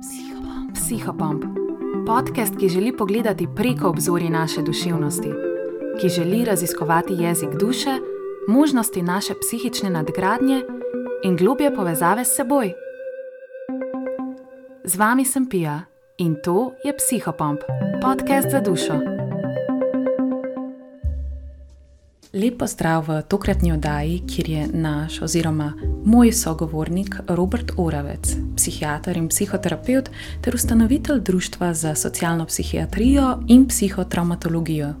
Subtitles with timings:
[0.00, 0.74] Psihopomp.
[0.74, 1.44] Psihopomp.
[2.06, 5.28] Podcast, ki želi pogledati preko obzorja naše duševnosti,
[6.00, 7.90] ki želi raziskovati jezik duše,
[8.48, 10.62] možnosti naše psihične nadgradnje
[11.24, 12.72] in globje povezave s seboj.
[14.84, 15.80] Z vami sem Pija
[16.18, 17.60] in to je Psihopomp,
[18.02, 19.19] podcast za dušo.
[22.32, 25.72] Lepo zdrav v tokratni oddaji, kjer je naš oziroma
[26.04, 30.10] moj sogovornik Robert Oravec, psihiater in psihoterapeut
[30.40, 34.92] ter ustanovitelj Društva za socialno psihiatrijo in psihotraumatologijo.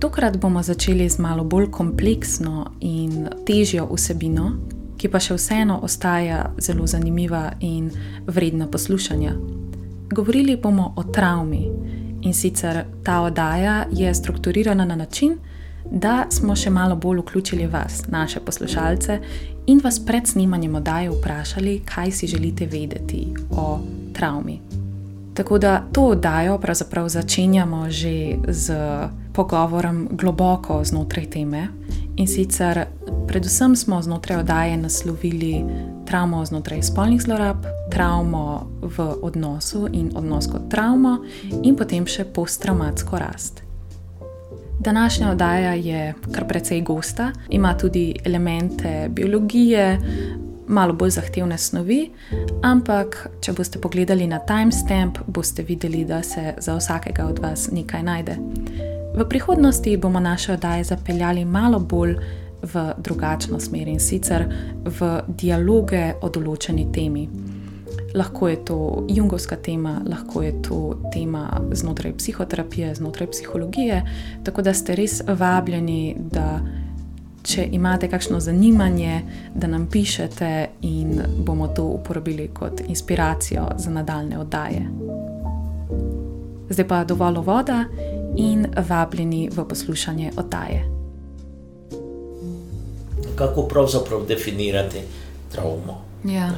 [0.00, 4.52] Tokrat bomo začeli z malo bolj kompleksno in težjo vsebino,
[4.96, 7.90] ki pa še vseeno ostaja zelo zanimiva in
[8.26, 9.34] vredna poslušanja.
[10.14, 11.66] Govorili bomo o travmi
[12.22, 15.38] in sicer ta oddaja je strukturirana na način,
[15.90, 19.20] da smo še malo bolj vključili vas, naše poslušalce,
[19.66, 23.78] in vas pred snemanjem oddaje vprašali, kaj si želite vedeti o
[24.12, 24.60] travmi.
[25.34, 28.74] Tako da to oddajo pravzaprav začenjamo že z
[29.32, 31.68] pogovorom globoko znotraj teme.
[32.16, 32.86] In sicer,
[33.28, 35.64] predvsem smo znotraj oddaje naslovili
[36.06, 37.56] travmo znotraj spolnih zlorab,
[37.90, 41.18] travmo v odnosu in odnos kot travmo,
[41.62, 43.67] in potem še posttraumatsko rast.
[44.78, 49.98] Današnja oddaja je kar precej gosta, ima tudi elemente biologije,
[50.68, 52.10] malo bolj zahtevne snovi,
[52.62, 58.02] ampak če boste pogledali na timestamp, boste videli, da se za vsakega od vas nekaj
[58.02, 58.36] najde.
[59.14, 62.16] V prihodnosti bomo naše oddaje zapeljali malo bolj
[62.62, 64.44] v drugačno smer in sicer
[64.84, 67.28] v dialoge o določeni temi
[68.18, 74.02] lahko je to jungovska tema, lahko je to tema znotraj psihoterapije, znotraj psihologije.
[74.44, 76.60] Tako da ste res vabljeni, da
[77.42, 79.22] če imate kakšno zanimanje,
[79.54, 84.82] da nam pišete in bomo to uporabili kot inspiracijo za nadaljne oddaje.
[86.70, 87.84] Zdaj pa dovolj voda
[88.36, 90.84] in vabljeni v poslušanje oddaje.
[93.36, 95.00] Kako pravzaprav definirati
[95.52, 96.02] travmo?
[96.24, 96.50] Ja.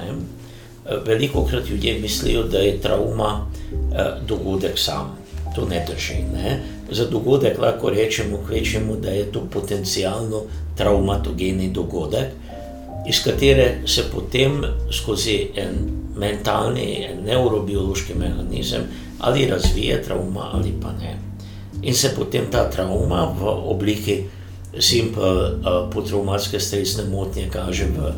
[1.07, 5.17] Veliko krat ljudje mislijo, da je travma eh, dogodek sam.
[5.55, 6.15] To ne drži.
[6.35, 6.63] Ne?
[6.91, 10.43] Za dogodek lahko rečemo, kvečemo, da je to potencijalno
[10.77, 12.27] traumatogeni dogodek,
[13.09, 15.75] iz katere se potem skozi en
[16.17, 18.83] mentalni, en neurobiološki mehanizem
[19.19, 21.17] ali razvije travma ali pa ne.
[21.83, 24.23] In se potem ta travma v obliki
[24.79, 28.13] simpel uh, potraumatske stresne motnje kaže v v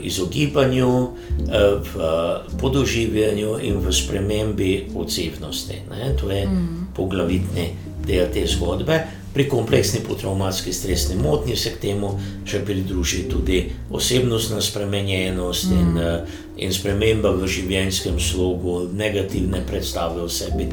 [0.00, 5.74] izogibanju, eh, v podoživljanju in v spremembi odsevnosti.
[5.90, 6.16] Ne?
[6.16, 6.86] To je mm.
[6.96, 7.70] poglavitni
[8.06, 9.00] del te zgodbe.
[9.34, 12.14] Pri kompleksni potraumatski stresni motnji se k temu
[12.48, 15.80] še pridruži tudi osebnostna spremenjenost mm.
[15.80, 20.70] in, eh, in sprememba v življenjskem slogu, negativne predstave o sebi.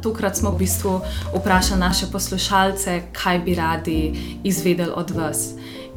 [0.00, 0.94] Tokrat smo v bistvu
[1.34, 3.98] vprašali naše poslušalce, kaj bi radi
[4.44, 5.50] izvedeli od vas.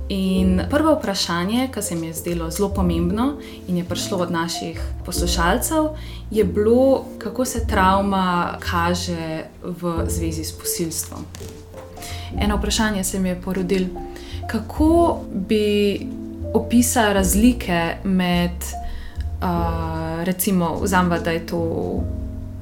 [0.09, 3.33] In prvo vprašanje, ki se mi je zdelo zelo pomembno
[3.67, 5.87] in je prišlo od naših poslušalcev,
[6.31, 11.25] je bilo, kako se travma kaže v zvezi s posilstvom.
[12.39, 13.87] Eno vprašanje se mi je porodilo,
[14.47, 16.07] kako bi
[16.53, 18.51] opisali razlike med,
[19.41, 21.59] uh, recimo, vzamem, da je to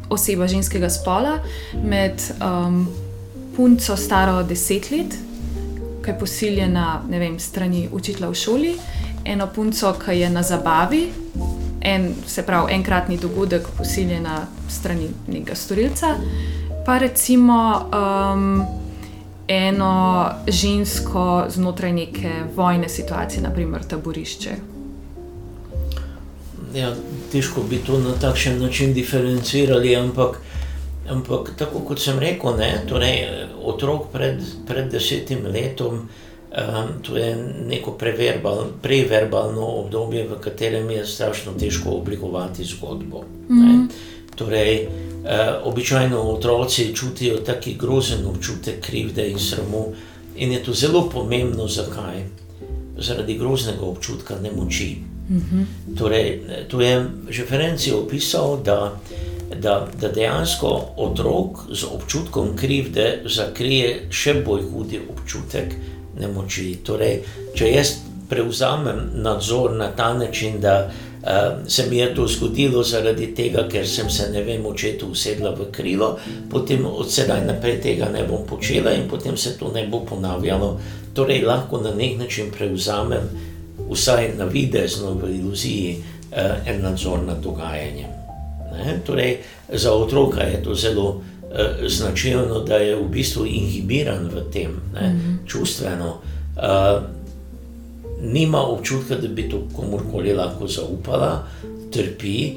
[0.09, 1.39] oseba ženskega spola,
[1.83, 2.87] med um,
[3.55, 5.30] punco staro deset let
[6.03, 8.75] ki je posiljena vem, strani učitelja v šoli,
[9.25, 11.07] eno punco, ki je na zabavi,
[11.81, 16.15] en, se pravi, enkratni dogodek, posiljena strani nekega storilca,
[16.85, 18.63] pa recimo um,
[19.47, 24.55] eno žensko znotraj neke vojne situacije, naprimer taborišče.
[26.73, 26.93] Ja,
[27.31, 30.39] težko bi to na takšen način diferencirali, ampak
[31.11, 37.35] Ampak tako kot sem rekel, ne, torej, otrok pred, pred desetim letom, um, to je
[37.67, 37.97] neko
[38.81, 43.23] preverbalno obdobje, v katerem je strašno težko oblikovati zgodbo.
[43.49, 43.87] Mm -hmm.
[44.35, 45.29] torej, uh,
[45.63, 49.93] običajno otroci čutijo tako grozen občutek krivde in sramu,
[50.35, 52.23] in je to zelo pomembno, zakaj.
[52.97, 54.97] Zaradi groznega občutka nemoči.
[55.29, 55.97] Mm -hmm.
[55.97, 58.99] torej, to je že Ferenc opisal, da
[59.55, 65.75] da, da dejansko otrok z občutkom krivde zakrije še bolj hudi občutek
[66.19, 66.75] nemoči.
[66.85, 67.21] Torej,
[67.55, 67.95] če jaz
[68.31, 71.27] prevzamem nadzor na ta način, da uh,
[71.67, 75.67] se mi je to zgodilo zaradi tega, ker sem se ne vem, očetu usedla v
[75.71, 76.13] krilo,
[76.49, 80.77] potem od sedaj naprej tega ne bom počela in potem se to ne bo ponavljalo.
[81.13, 83.27] Torej, lahko na nek način prevzamem,
[83.91, 85.99] vsaj na videzno, v iluziji,
[86.31, 88.20] uh, en nadzor nad dogajanjem.
[88.71, 88.99] Ne?
[89.05, 89.37] Torej,
[89.73, 91.21] za otroka je to zelo uh,
[91.87, 95.09] značilno, da je v bistvu inhibiran v tem, ne?
[95.09, 95.47] Mm -hmm.
[95.47, 96.17] čustveno.
[96.55, 97.01] Uh,
[98.21, 101.47] nima občutka, da bi to komorkoli lahko zaupala,
[101.91, 102.53] trpi.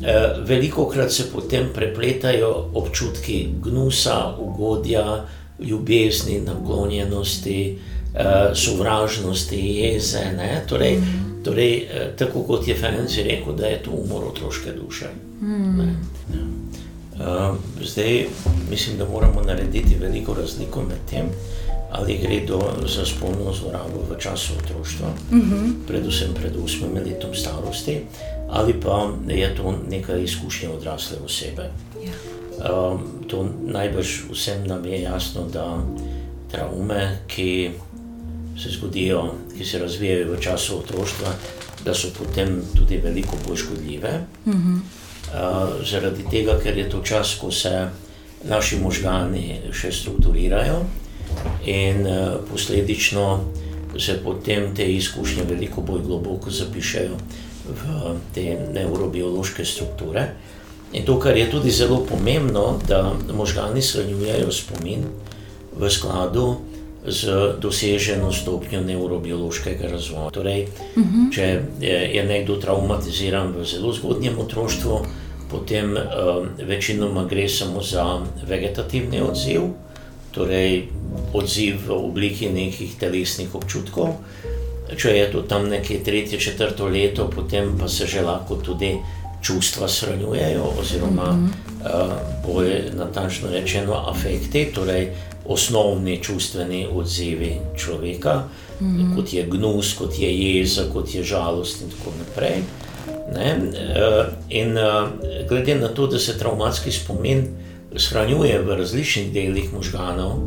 [0.00, 5.24] Uh, veliko krat se potem prepletajo občutki gnusa, ugodja,
[5.58, 7.78] ljubezni, naklonjenosti,
[8.14, 10.18] uh, sovražnosti, jeze.
[10.68, 11.27] Torej, mm -hmm.
[11.48, 15.06] Torej, eh, tako kot je Ferenc rekel, da je to umor otroške duše.
[15.40, 15.80] Mm.
[17.18, 18.26] Uh, zdaj
[18.70, 21.26] mislim, da moramo narediti veliko razliko med tem,
[21.90, 25.72] ali gre do, za spolno zlorabo v času otroštva, mm -hmm.
[25.86, 28.00] predvsem pred 8 letom starosti,
[28.48, 31.70] ali pa je to neka izkušnja odrasle osebe.
[32.04, 32.12] Ja.
[32.58, 35.78] Uh, to najbrž vsem nam je jasno, da
[36.50, 37.70] traume, ki
[38.62, 41.32] se zgodijo, ki se razvijajo v času otroštva,
[41.84, 44.20] da so potem tudi veliko bolj škodljive.
[44.46, 44.78] Mm -hmm.
[44.78, 47.88] uh, zaradi tega, ker je to čas, ko se
[48.44, 50.84] naši možgani še strukturirajo
[51.66, 53.40] in uh, posledično
[53.98, 57.16] se potem te izkušnje veliko bolj globoko zapišajo
[57.68, 60.28] v te neurobiološke strukture.
[60.92, 65.04] In to, kar je tudi zelo pomembno, da možgani shranjujejo spomin
[65.78, 66.56] v skladu
[67.10, 70.30] z doseženo stopnjo neurobiološkega razvoja.
[70.30, 70.66] Torej,
[70.96, 71.16] uh mhm.
[71.16, 71.34] -huh.
[71.34, 71.60] Če
[72.14, 75.00] je nekdo traumatiziran v zelo zgodnjem otroštvu,
[75.50, 79.62] potem um, večinoma gre samo za vegetativni odziv,
[80.30, 80.88] torej
[81.32, 84.08] odziv v obliki nekih telesnih občutkov.
[84.96, 88.96] Če je to tam nekje tretje, četrto leto, potem pa se že lahko tudi
[89.42, 92.04] čustva shranjujejo, oziroma uh -huh.
[92.04, 92.12] uh,
[92.46, 95.12] bolj natančno rečeno, afekti, torej
[95.48, 98.42] osnovni čustveni odzivi človeka,
[98.80, 99.16] mm -hmm.
[99.16, 102.62] kot je gnus, kot je jeza, kot je žalost in tako naprej.
[103.32, 103.56] Ne?
[103.74, 104.84] Eh, in eh,
[105.48, 107.44] glede na to, da se travmatski spomin
[107.96, 110.38] shranjuje v različnih delih možganov,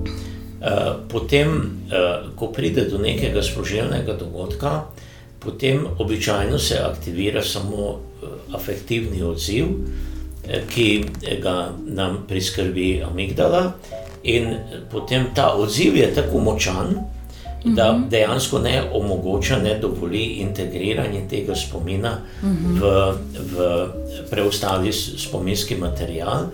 [0.61, 1.81] eh, potem,
[2.35, 4.83] ko pride do nekega sprožilnega dogodka,
[5.39, 7.99] potem običajno se aktivira samo
[8.53, 9.65] afektivni odziv,
[10.69, 11.05] ki
[11.41, 13.73] ga nam priskrbi amigdala,
[14.23, 14.55] In
[14.91, 16.95] potem ta odziv je tako močan,
[17.63, 18.09] da mhm.
[18.09, 22.79] dejansko ne omogoča, ne dovoli integriranje tega spomina mhm.
[22.79, 23.13] v,
[23.53, 23.87] v
[24.29, 26.49] preostali spominski material.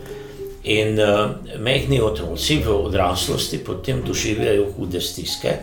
[0.67, 1.29] In uh,
[1.63, 5.53] mehni otroci v odraslosti potem doživljajo hude stiske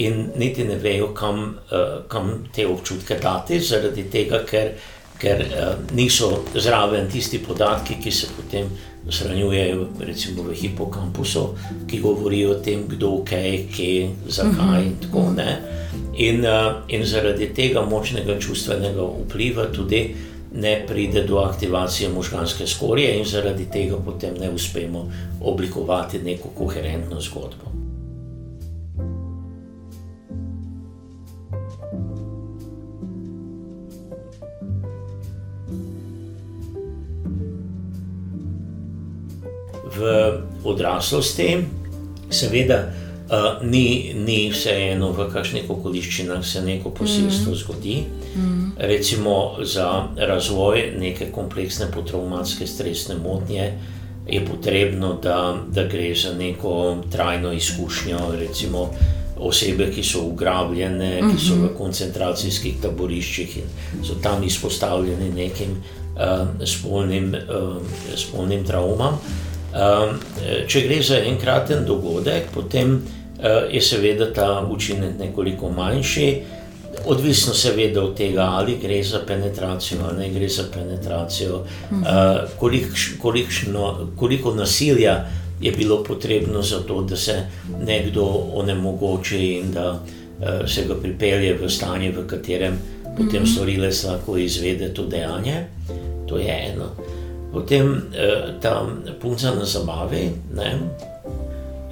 [0.00, 4.70] in niti ne vejo, kam, uh, kam te občutke dati, zaradi tega, ker,
[5.20, 8.70] ker uh, niso zraven tisti podatki, ki se potem
[9.10, 11.48] shranjujejo recimo v hipokampusu,
[11.86, 15.76] ki govorijo o tem, kdo, kaj, kje, zakaj in tako naprej.
[16.18, 20.16] In, uh, in zaradi tega močnega čustvenega vpliva tudi
[20.52, 25.06] ne pride do aktivacije možganske skorje, in zaradi tega potem ne uspemo
[25.40, 27.87] oblikovati neko koherentno zgodbo.
[39.98, 40.12] V
[40.64, 41.56] odraslosti,
[42.30, 42.78] seveda,
[43.30, 47.60] uh, ni, ni vseeno, v kakšnih okoliščinah se neko posilstvo mm.
[47.62, 47.96] zgodi.
[48.36, 48.72] Mm.
[48.78, 53.72] Recimo za razvoj neke kompleksne potraumatske stresne motnje
[54.28, 58.18] je potrebno, da, da gre za neko trajno izkušnjo.
[58.38, 58.90] Recimo,
[59.38, 61.74] Osebe, ki so ugrabljene, ki so v mhm.
[61.78, 67.76] koncentracijskih taboriščih in so tam izpostavljene nekim uh, spolnim, uh,
[68.18, 69.14] spolnim traumam.
[69.14, 69.47] Uh,
[70.66, 76.28] če gre za enkraten dogodek, potem uh, je seveda ta učinek nekoliko manjši,
[77.06, 81.60] odvisno seveda od tega, ali gre za penetracijo ali ne gre za penetracijo,
[81.90, 82.06] uh,
[82.58, 85.24] kolikš, kolikšno, koliko nasilja
[85.60, 87.42] je bilo potrebno za to, da se
[87.86, 92.78] nekdo onemogoči in da uh, se ga pripelje v stanje, v katerem
[93.16, 93.50] potem mhm.
[93.52, 95.64] storilec lahko izvede to dejanje.
[96.28, 96.92] To je eno
[97.52, 98.86] potem eh, ta
[99.20, 100.70] punca na zabavi, ne,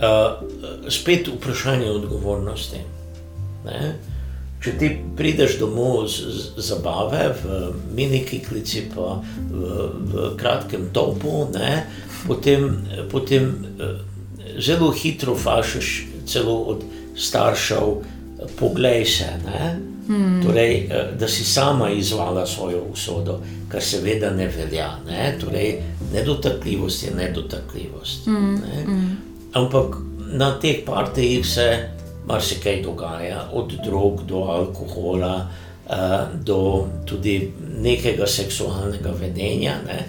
[0.00, 0.30] eh,
[0.88, 2.80] spet vprašanje odgovornosti.
[3.64, 3.96] Ne.
[4.60, 11.46] Če ti prideš domov z, z zabave, v miniki klici, pa v, v kratkem topu,
[11.54, 11.86] ne,
[12.26, 14.00] potem, potem eh,
[14.58, 16.84] zelo hitro fašiš celo od
[17.16, 18.02] staršev,
[18.58, 19.28] poglej se.
[19.46, 19.76] Ne.
[20.06, 20.42] Hmm.
[20.42, 24.98] Torej, eh, da si sama izvala svojo usodo, kar seveda ne velja.
[25.06, 25.34] Ne?
[25.40, 28.24] Torej, nedotakljivost je nedotakljivost.
[28.24, 28.54] Hmm.
[28.54, 28.82] Ne?
[28.84, 29.16] Hmm.
[29.52, 29.96] Ampak
[30.32, 31.88] na teh partijih se
[32.26, 35.48] marsikaj dogaja, od drog do alkohola,
[35.86, 35.94] uh,
[36.44, 39.74] do tudi nekega seksualnega vedenja.
[39.86, 40.04] Ne?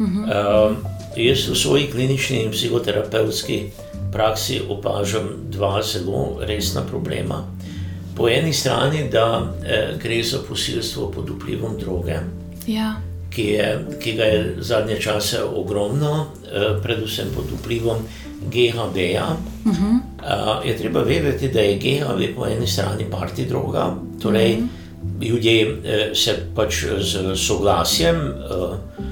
[0.00, 0.70] -huh.
[0.70, 0.76] uh,
[1.16, 3.64] jaz v svoji klinični in psihoterapevtski
[4.12, 7.44] praksi opažam dva zelo resna problema.
[8.16, 12.18] Po eni strani, da eh, gre za posilstvo pod vplivom droge,
[12.66, 12.94] ja.
[13.30, 17.96] ki, je, ki ga je zadnje čase ogromno, eh, predvsem pod vplivom
[18.52, 19.36] GHB-ja.
[19.64, 19.98] Uh -huh.
[20.60, 24.68] uh, je treba vedeti, da je GHB po eni strani parti droga, torej uh mhm.
[25.20, 25.28] -huh.
[25.28, 28.16] ljudje eh, se pač z soglasjem.
[28.16, 29.09] Eh,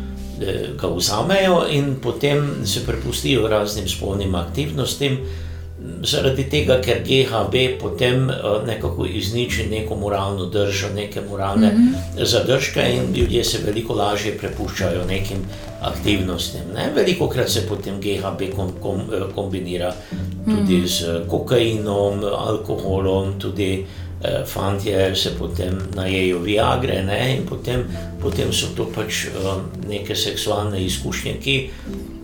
[0.81, 5.19] ga vzamejo in potem se prepustijo raznim spolnim aktivnostim,
[6.03, 8.27] zaradi tega, ker GHB potem
[8.67, 12.25] nekako izniči neko moralno držo, neke moralne mm -hmm.
[12.25, 15.39] zadržke in ljudje se veliko lažje prepuščajo nekim
[15.81, 16.61] aktivnostim.
[16.75, 16.91] Ne?
[16.97, 19.01] Veliko krat se potem GHB kom, kom,
[19.35, 19.95] kombinira
[20.45, 20.87] tudi mm -hmm.
[20.87, 24.08] z kokainom, alkoholom, tudi eh,
[24.47, 27.37] fantje se potem najejo viagre ne?
[27.37, 27.85] in potem,
[28.21, 29.31] potem so to pač eh,
[29.89, 31.57] neke seksualne izkušnje, ki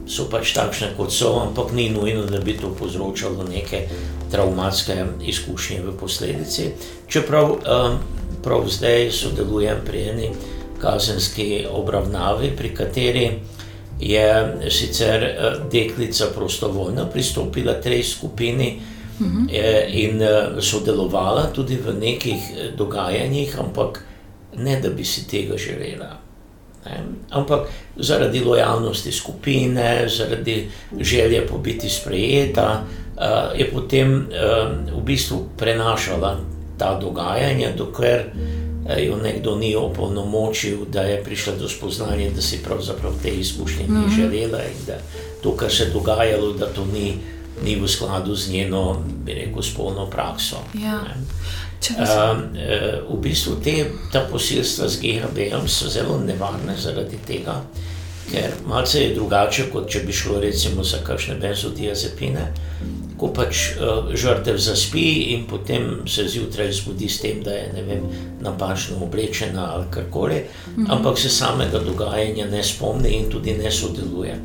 [0.06, 3.86] so pač takšne, kot so, ampak ni nujno, da bi to povzročalo neke
[4.30, 6.72] traumatske izkušnje v posledici.
[7.06, 7.96] Čeprav eh,
[8.42, 10.30] prav zdaj sodelujem pri eni
[10.82, 13.28] kazenski obravnavi, pri kateri
[14.00, 14.26] je
[14.70, 15.36] sicer eh,
[15.72, 18.80] deklica prostovoljno pristopila tej skupini,
[19.20, 19.48] -hmm.
[19.88, 24.04] in uh, sodelovala tudi v nekih eh, dogajanjih, ampak
[24.56, 26.18] ne da bi si tega želela.
[26.84, 27.04] Ne?
[27.30, 30.68] Ampak zaradi lojalnosti skupine, zaradi
[31.00, 36.40] želje po biti sprejeta, uh, je potem uh, v bistvu prenašala
[36.78, 38.24] ta dogajanja, dokler
[39.06, 43.98] jo nekdo ni opolnomočil, da je prišla do spoznanja, da si pravzaprav te izkušnje ni
[43.98, 44.14] mhm.
[44.16, 44.98] želela in da
[45.42, 47.14] to, kar se je dogajalo, da to ni
[47.62, 50.56] ni v skladu z njeno, bi rekel, spolno prakso.
[50.74, 51.00] Ja.
[51.84, 52.40] Uh,
[53.10, 57.60] v bistvu te, ta posilstva z GHB-jem so zelo nevarne zaradi tega,
[58.30, 62.46] ker malce je drugače, kot če bi šlo recimo za kakšne benzodiazepine,
[63.20, 68.08] ko pač uh, žrtev zaspi in potem se zjutraj zbudi s tem, da je vem,
[68.40, 70.40] napačno oblečena ali karkoli,
[70.76, 70.88] mhm.
[70.88, 74.40] ampak se samega dogajanja ne spomni in tudi ne sodeluje.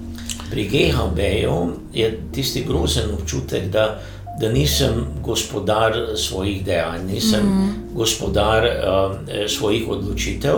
[0.49, 1.57] Pri GHB-ju
[1.93, 3.99] je tisti grozen občutek, da,
[4.41, 7.95] da nisem gospodar svojih dejanj, nisem mm -hmm.
[7.95, 9.15] gospodar uh,
[9.47, 10.55] svojih odločitev.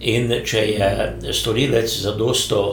[0.00, 0.88] In če je
[1.32, 1.86] storilec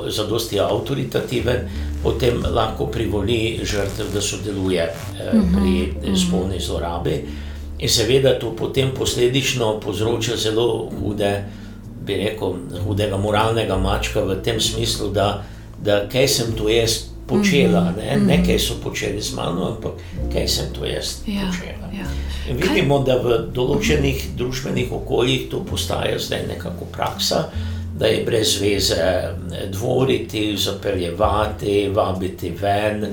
[0.09, 1.67] zadosti avtoritativen,
[2.03, 6.15] potem lahko privoli žrtev, da sodeluje eh, mhm, pri mhm.
[6.15, 7.25] spolni zlorabi.
[7.79, 11.43] In seveda to potem posledično povzroča zelo hude,
[12.05, 15.43] bi rekel, hudega moralnega mačka v tem smislu, da
[15.83, 18.45] da kaj sem to jaz počela, mhm, ne, ne mhm.
[18.45, 20.01] kaj so počeli z mano, ampak
[20.33, 21.89] kaj sem to jaz ja, počela.
[21.93, 22.07] Ja.
[22.49, 27.49] Vidimo, da v določenih družbenih okoljih to postaja zdaj nekako praksa.
[27.99, 29.05] Da je brez veze
[29.73, 33.03] dvoriti, zapeljevati, vabiti ven,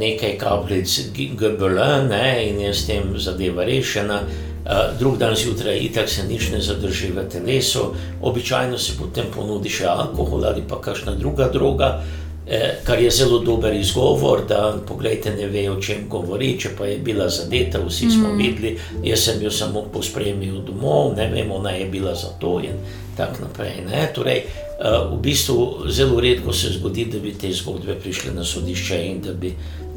[0.00, 1.78] nekaj kapljic GBL,
[2.08, 4.24] ne, in je s tem zadeva rešena.
[4.64, 7.90] Uh, drug dan zjutraj, itak se nič ne zadrži v telesu,
[8.22, 12.00] običajno se potem ponudi še alkohol ali pa kakšna druga droga,
[12.48, 16.56] eh, kar je zelo dober izgovor, da pogledajte, ne ve, o čem govori.
[16.58, 18.40] Če pa je bila zadeta, vsi smo mm.
[18.40, 18.72] videli,
[19.04, 22.80] jaz sem jo samo pospremil domov, ne vem, ona je bila za to in
[23.16, 23.84] tako naprej.
[24.16, 24.44] Torej,
[24.80, 29.20] uh, v bistvu zelo redko se zgodi, da bi te zgodbe prišle na sodišče in
[29.20, 29.52] da bi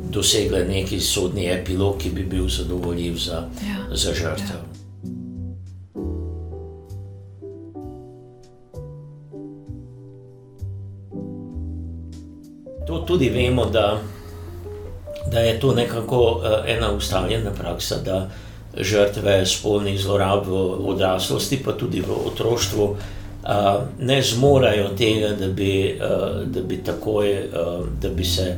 [0.09, 3.95] dosegle neki sodni epilog, ki bi bil zadovoljiv za, ja.
[3.95, 4.57] za žrtev.
[4.57, 4.77] Ja.
[12.87, 14.01] To tudi vemo, da,
[15.31, 18.29] da je to nekako uh, ena ustaljena praksa, da
[18.77, 20.55] žrtve spolnih zlorab v
[20.87, 23.49] odraslosti, pa tudi v otroštvu, uh,
[23.99, 27.35] ne zmorejo tega, da bi, uh, da bi takoj,
[28.01, 28.55] da bi se.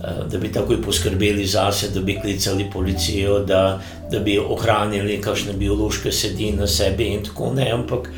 [0.00, 3.80] Eh, da bi takoj poskrbeli za sebe, da bi klicali policijo, da,
[4.10, 7.72] da bi ohranili kakšne biološke sedi na sebi in tako naprej.
[7.72, 8.10] Ampak,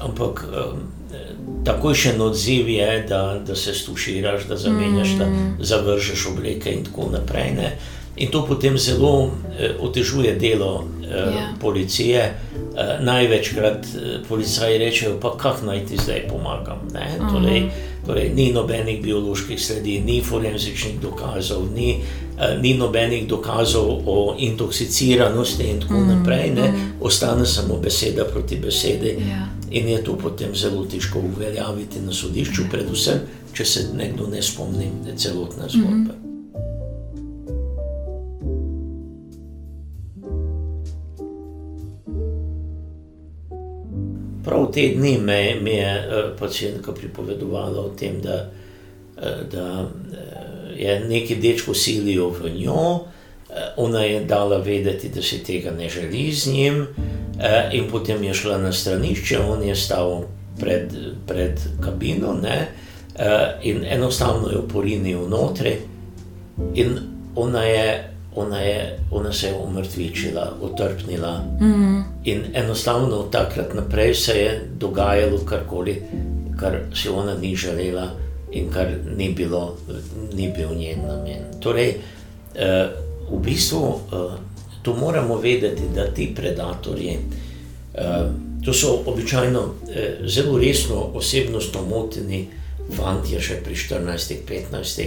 [0.00, 0.46] ampak
[1.64, 5.56] takojšen odziv je, da, da se stuširaš, da zamenjaš, da mm.
[5.60, 7.50] zavržeš obleke in tako naprej.
[7.56, 7.76] Ne?
[8.16, 11.34] In to potem zelo eh, otežuje delo eh, yeah.
[11.34, 11.48] Ja.
[11.60, 12.34] policije.
[12.76, 16.78] Eh, največkrat eh, policaji rečejo, pa kako naj ti zdaj pomagam.
[16.86, 17.32] Uh -huh.
[17.32, 17.70] torej,
[18.06, 22.00] torej, ni nobenih bioloških sledi, ni forenzičnih dokazov, ni,
[22.38, 26.06] eh, ni nobenih dokazov o intoksiciranosti in tako -huh.
[26.06, 26.50] naprej.
[26.50, 26.68] Ne?
[26.68, 26.80] Mhm.
[27.00, 29.06] Ostane samo beseda proti besedi.
[29.06, 29.28] Yeah.
[29.28, 29.48] Ja.
[29.70, 33.18] In je to potem zelo težko uveljaviti na sodišču, predvsem,
[33.52, 36.12] če se nekdo ne spomni celotne zgodbe.
[36.12, 36.33] Uh -huh.
[44.44, 48.50] Prav te dni me, me je uh, pacijentka pripovedovala o tem, da,
[49.16, 53.00] uh, da uh, je neki dečko silijo v njo,
[53.76, 56.86] ona je dala vedeti, da se tega ne želi z njim,
[57.72, 60.24] in potem je šla na stranišče, on je stal
[60.60, 60.90] pred,
[61.26, 62.66] pred kabino ne,
[63.62, 65.76] in enostavno jo porinil notri,
[66.74, 66.98] in
[67.36, 71.44] ona je ona, je, ona se je umrtvičila, utrpnila.
[71.60, 72.02] Mm -hmm.
[72.24, 76.02] In enostavno od takrat naprej se je dogajalo karkoli,
[76.60, 78.10] kar si ona ni želela
[78.52, 78.86] in kar
[79.16, 79.76] ni, bilo,
[80.32, 81.60] ni bil njen namen.
[81.60, 81.94] Torej,
[82.54, 82.88] eh,
[83.30, 84.16] v bistvu eh,
[84.82, 87.18] to moramo vedeti, da ti predatorji.
[87.94, 88.30] Eh,
[88.64, 92.48] to so običajno eh, zelo resno osebnostno moteni
[92.92, 95.04] fanti, še pri 14-15,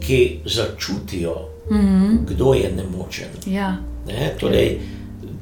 [0.00, 2.18] ki začutijo, mm -hmm.
[2.26, 3.28] kdo je nemočen.
[3.46, 3.76] Ja.
[4.06, 4.34] Ne?
[4.40, 4.80] Torej,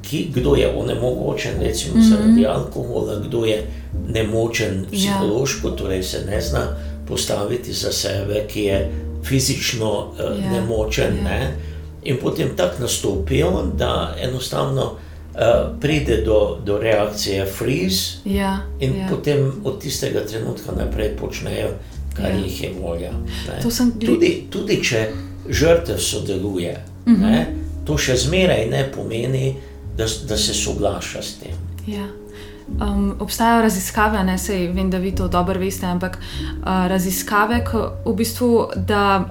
[0.01, 2.09] ki, kdo je onemogočen, recimo mm -hmm.
[2.09, 3.63] zaradi alkohola, kdo je
[4.07, 4.87] nemočen ja.
[4.91, 5.75] psihološko, ja.
[5.75, 6.75] torej se ne zna
[7.07, 8.91] postaviti za sebe, ki je
[9.23, 10.51] fizično uh, ja.
[10.51, 11.17] nemočen.
[11.17, 11.23] Ja.
[11.23, 11.55] Ne?
[12.03, 14.95] In potem tako nastopijo, da enostavno
[15.79, 19.07] pride do, do reakcije freeze, ja, in ja.
[19.09, 21.69] potem od tistega trenutka naprej počnejo,
[22.13, 22.37] kar ja.
[22.37, 23.11] jih je volja.
[23.45, 24.05] Gled...
[24.05, 25.07] Tudi, tudi če
[25.49, 26.85] žrtev sodeluje.
[27.05, 27.21] Uh -huh.
[27.21, 27.45] ne,
[27.85, 29.55] to še zmeraj ne pomeni,
[29.97, 31.55] da, da se soglaša s tem.
[31.87, 32.07] Ja.
[32.81, 37.91] Um, obstajajo raziskave, ne se vem, da vi to dobro veste, ampak uh, raziskave, ko,
[38.05, 39.25] v bistvu, da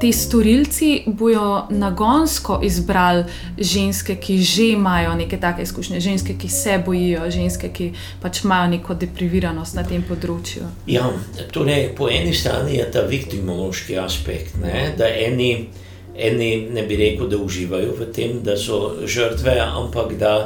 [0.00, 3.24] ti storilci bojo nagonsko izbrali
[3.58, 7.92] ženske, ki že imajo neke take izkušnje, ženske, ki se bojijo, ženske, ki
[8.22, 10.64] pač imajo neko depriviranost na tem področju.
[10.88, 11.10] Ja,
[11.52, 15.68] torej, po eni strani je ta viktimološki aspekt, ne, da eni,
[16.16, 20.36] eni ne bi rekel, da uživajo v tem, da so žrtve, ampak da.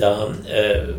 [0.00, 0.16] da
[0.48, 0.92] eh,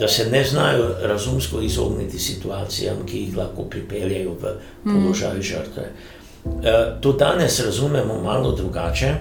[0.00, 5.84] Da se ne znajo razumsko izogniti situacijam, ki jih lahko pripeljejo v položaj žrtve.
[5.84, 6.08] Mm.
[6.08, 6.21] Eh,
[7.00, 9.14] to danes razumemo malo drugače.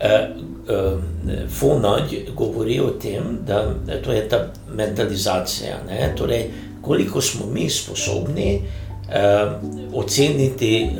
[0.00, 0.28] Eh,
[0.68, 2.02] eh, Fonaj
[2.34, 3.74] govori o tem, da
[4.04, 5.76] to je ta mentalizacija.
[5.88, 6.14] Ne?
[6.18, 6.50] Torej,
[6.82, 8.62] koliko smo mi sposobni
[9.94, 10.90] oceniti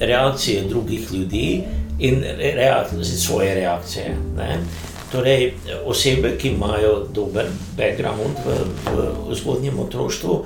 [0.00, 1.62] reakcije drugih ljudi
[1.98, 4.16] in reakcije, svoje reakcije.
[4.36, 4.58] Ne?
[5.12, 5.52] Torej,
[5.84, 7.46] osebe, ki imajo dober
[7.76, 8.54] background v,
[9.28, 10.44] v zgodnjem otroštvu,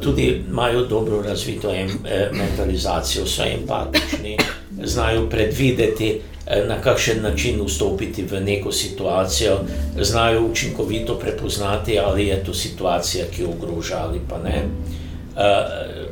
[0.00, 4.36] tudi imajo dobro razvito em, eh, mentalizacijo, so empatični,
[4.82, 9.58] znajo predvideti, eh, na kakšen način vstopiti v neko situacijo,
[10.00, 14.62] znajo učinkovito prepoznati, ali je to situacija, ki ogroža ali pa ne.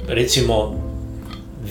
[0.08, 0.74] Recimo,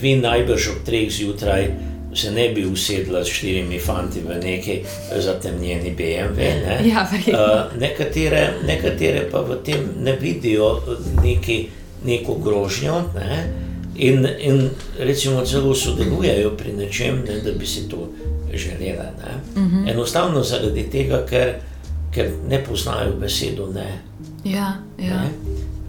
[0.01, 1.67] vi najbrž ob treh zjutraj.
[2.13, 4.81] Se ne bi usedla s štirimi fanti v neki
[5.17, 6.37] zatemnjeni BMW.
[6.37, 6.81] Ne?
[6.89, 10.81] Ja, uh, nekatere, nekatere pa v tem ne vidijo
[11.23, 11.67] neki,
[12.05, 13.43] neko grožnjo ne?
[13.95, 14.69] in, in
[14.99, 18.09] recimo celo sodelujejo pri nečem, ne, da bi si to
[18.53, 19.03] želela.
[19.03, 19.31] Ne?
[19.55, 19.75] Uh mhm.
[19.75, 19.91] -huh.
[19.91, 21.53] Enostavno zaradi tega, ker,
[22.13, 24.01] ker ne poznajo besedo ne.
[24.43, 25.21] Ja, ja.
[25.21, 25.29] ne?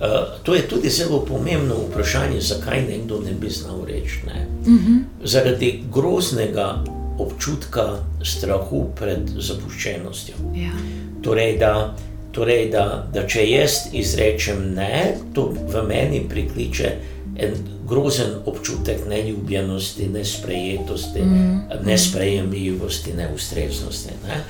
[0.00, 0.08] Uh,
[0.42, 4.46] to je tudi zelo pomembno vprašanje, zakaj nekdo ne bi znal reči ne.
[4.60, 4.92] Uh mhm.
[4.92, 5.28] -huh.
[5.28, 6.84] Zaradi groznega
[7.18, 10.34] občutka strahu pred zapuščenostjo.
[10.54, 10.72] Ja.
[11.22, 11.96] Torej, da,
[12.32, 16.92] torej da, da če jaz izrečem ne, to v meni prikliče
[17.36, 17.54] en
[17.88, 21.86] grozen občutek neljubljenosti, nesprejetosti, mm -hmm.
[21.86, 24.10] nesprejemljivosti, neustreznosti.
[24.26, 24.44] Ne.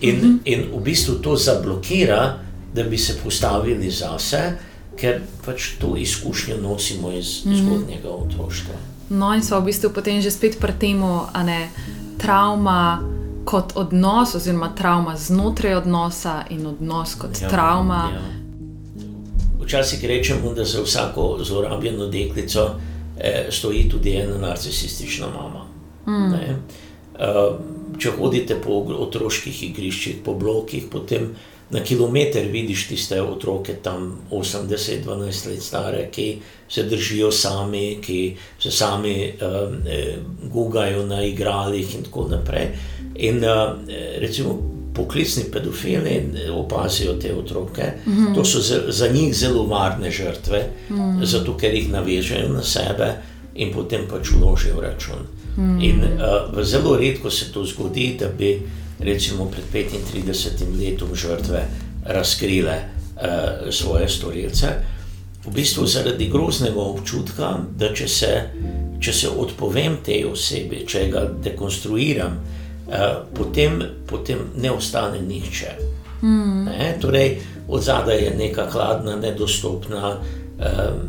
[0.00, 0.38] In, mm -hmm.
[0.44, 2.38] in v bistvu to zablokira,
[2.74, 4.52] da bi se postavili zase
[4.96, 7.56] ker pač to izkušnjo nosimo iz mm.
[7.56, 8.74] zgodnjega otroštva.
[9.10, 10.98] No, in so v bistvu potem že spet pri tem,
[11.32, 11.68] da je
[12.18, 13.02] travma
[13.46, 18.10] kot odnos, oziroma travma znotraj odnosa in odnos kot ja, travma.
[18.14, 18.22] Ja.
[19.62, 22.70] Včasih rečemo, da za vsako zlorabljeno deklico
[23.18, 25.66] eh, stoji tudi ena narcisistična mama.
[26.06, 26.34] Mm.
[26.34, 27.50] Eh,
[27.98, 31.30] če hodite po otroških igriščih, po blokih, potem
[31.70, 38.70] na kilometr vidiš tiste otroke, tam 80-12 let stare, ki se držijo sami, ki se
[38.70, 39.72] sami uh,
[40.52, 42.68] gugajo na igralih in tako naprej.
[43.14, 43.50] In uh,
[44.18, 44.58] recimo
[44.94, 48.34] poklicni pedofili opazijo te otroke, mm -hmm.
[48.34, 51.24] to so za, za njih zelo varne žrtve, mm -hmm.
[51.24, 53.14] zato ker jih navežejo na sebe
[53.54, 55.18] in potem pač vložijo račun.
[55.56, 55.84] Mm -hmm.
[55.84, 58.62] In uh, zelo redko se to zgodi, da bi
[58.98, 61.66] recimo pred 35 letom žrtve
[62.04, 64.66] razkrile uh, svoje storilce.
[65.46, 68.32] V bistvu zaradi groznega občutka, da če se,
[69.00, 73.04] če se odpovem tej osebi, če ga dekonstruiram, uh,
[73.34, 75.76] potem, potem ne ostane nihče.
[76.22, 76.64] Mm.
[76.64, 76.96] Ne?
[77.00, 81.00] Torej, od zadaj je neka hladna, nedostopna, um,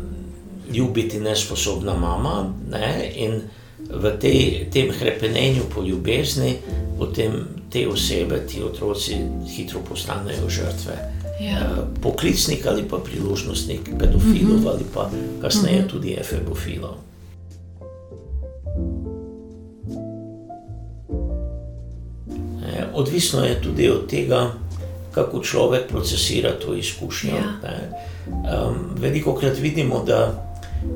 [0.74, 2.52] ljubiti nesposobna mama.
[2.70, 3.10] Ne?
[3.16, 3.40] In
[3.88, 6.58] v tej, tem krepenenju po ljubezni,
[6.98, 9.16] potem te osebe, ti otroci,
[9.56, 10.96] hitro postanejo žrtve.
[11.40, 11.58] Ja.
[11.60, 14.68] Uh, poklicnik ali pa priložnostnik pedofilov, mm -hmm.
[14.68, 15.10] ali pa
[15.42, 15.90] kasneje mm -hmm.
[15.90, 16.94] tudi efebofilov.
[22.98, 24.52] Odvisno je tudi od tega,
[25.14, 27.30] kako človek procesira to izkušnjo.
[27.30, 27.78] Ja.
[28.26, 30.48] Um, veliko krat vidimo, da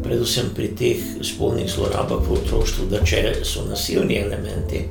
[0.03, 4.85] predvsem pri teh spolnih zlorabah v otroštvu, da če so nasilni elementi,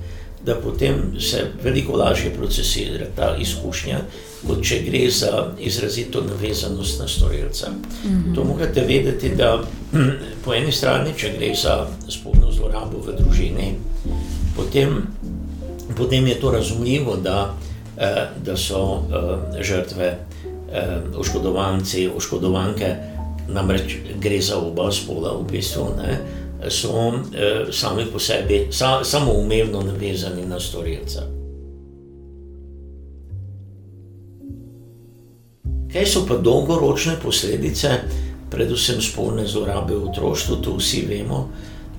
[0.45, 3.99] da potem se veliko lažje procesira ta izkušnja,
[4.47, 7.69] kot če gre za izrazito navezanost na storilca.
[7.69, 8.35] Mm -hmm.
[8.35, 9.63] To morate vedeti, da
[10.45, 13.73] po eni strani, če gre za spolno zlorabo v družini,
[14.55, 15.07] potem,
[15.97, 17.53] potem je to razumljivo, da,
[17.97, 19.03] eh, da so
[19.57, 20.17] eh, žrtve,
[20.73, 22.95] eh, oškodovanci, oškodovanke,
[23.47, 25.85] namreč gre za oba spola v bistvu.
[25.97, 26.19] Ne,
[26.69, 31.21] so eh, sami po sebi sa, samoumevno navezani na storilca.
[35.91, 37.89] Kaj so pa dolgoročne posledice,
[38.51, 40.61] predvsem spolne zlorabe v otroštvu?
[40.63, 41.49] To vsi vemo,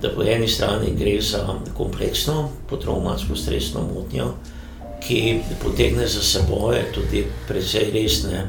[0.01, 1.44] da po eni strani gre za
[1.77, 4.33] kompleksno potraumatsko stresno motnjo,
[5.03, 8.46] ki potegne za seboj tudi precej resne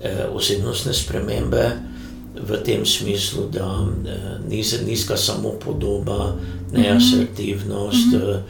[0.00, 1.91] eh, osebnostne spremembe
[2.34, 6.36] v tem smislu, da eh, nizka samo podoba,
[6.72, 8.40] neasertivnost, mm -hmm.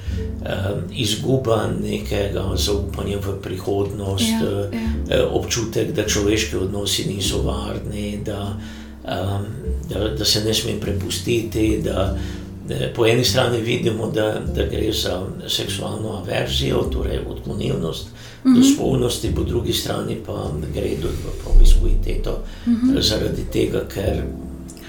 [0.44, 0.56] eh,
[0.90, 4.68] izguba nekega zaupanja v prihodnost, ja, ja.
[5.10, 8.58] Eh, občutek, da človeški odnosi niso varni, da,
[9.04, 9.38] eh,
[9.88, 11.80] da, da se ne smem prepustiti.
[11.84, 12.18] Da,
[12.94, 18.58] Po eni strani vidimo, da, da gre za seksualno averzijo, torej odklonilnost mm -hmm.
[18.58, 21.08] do spolnosti, po drugi strani pa gre do
[21.44, 23.00] promiskuiteto mm -hmm.
[23.02, 24.22] zaradi tega, ker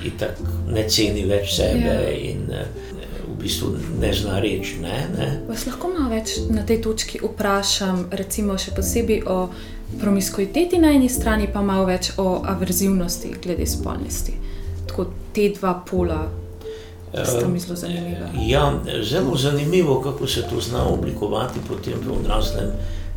[0.05, 0.39] itak
[0.73, 2.11] ne ceni več sebe ja.
[2.11, 2.65] in eh,
[3.27, 4.77] v bistvu ne zna reči.
[4.81, 5.29] Ne, ne.
[5.47, 9.49] Vas lahko malo več na tej točki vprašam, recimo še posebej o
[9.99, 14.33] promiskuiteti na eni strani, pa malo več o averzivnosti glede spolnosti.
[14.87, 16.42] Tako te dva pola
[17.25, 18.27] sta mi zelo zanimiva.
[18.47, 18.73] Ja,
[19.03, 22.71] zelo zanimivo, kako se to zna oblikovati potem v odraslem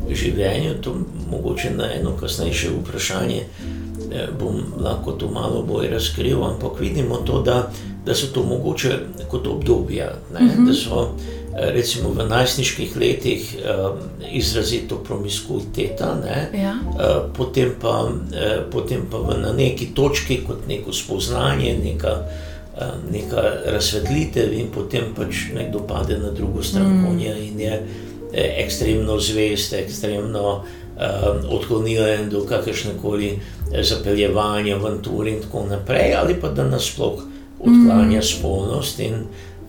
[0.09, 0.77] življenju.
[0.81, 0.95] To
[1.31, 7.41] mogoče na eno kasnejše vprašanje eh, bom lahko to malo bolj razkril, ampak vidimo to,
[7.41, 7.71] da,
[8.05, 10.11] da so to mogoče kot obdobja.
[10.33, 10.49] Uh mhm.
[10.49, 10.67] -huh.
[10.67, 11.09] Da so
[11.57, 13.97] eh, recimo v najstniških letih um,
[14.31, 16.17] izrazito promiskuiteta,
[16.53, 16.75] ja.
[16.85, 18.11] uh, potem, pa,
[18.71, 22.23] potem pa na neki točki kot neko spoznanje, neka
[23.11, 27.05] neka razsvetlitev, in potem pač nekdo pade na drugo stran mm.
[27.05, 27.73] konja in je
[28.33, 36.13] e, ekstremno zvest, ekstremno um, odklonilen do kakršne koli e, zapeljevanja, avantur in tako naprej,
[36.15, 37.23] ali pa da nasploh
[37.59, 38.27] odklanja mm.
[38.29, 39.25] spolnost in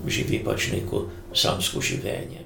[0.07, 2.45] živi pač neko samsko življenje.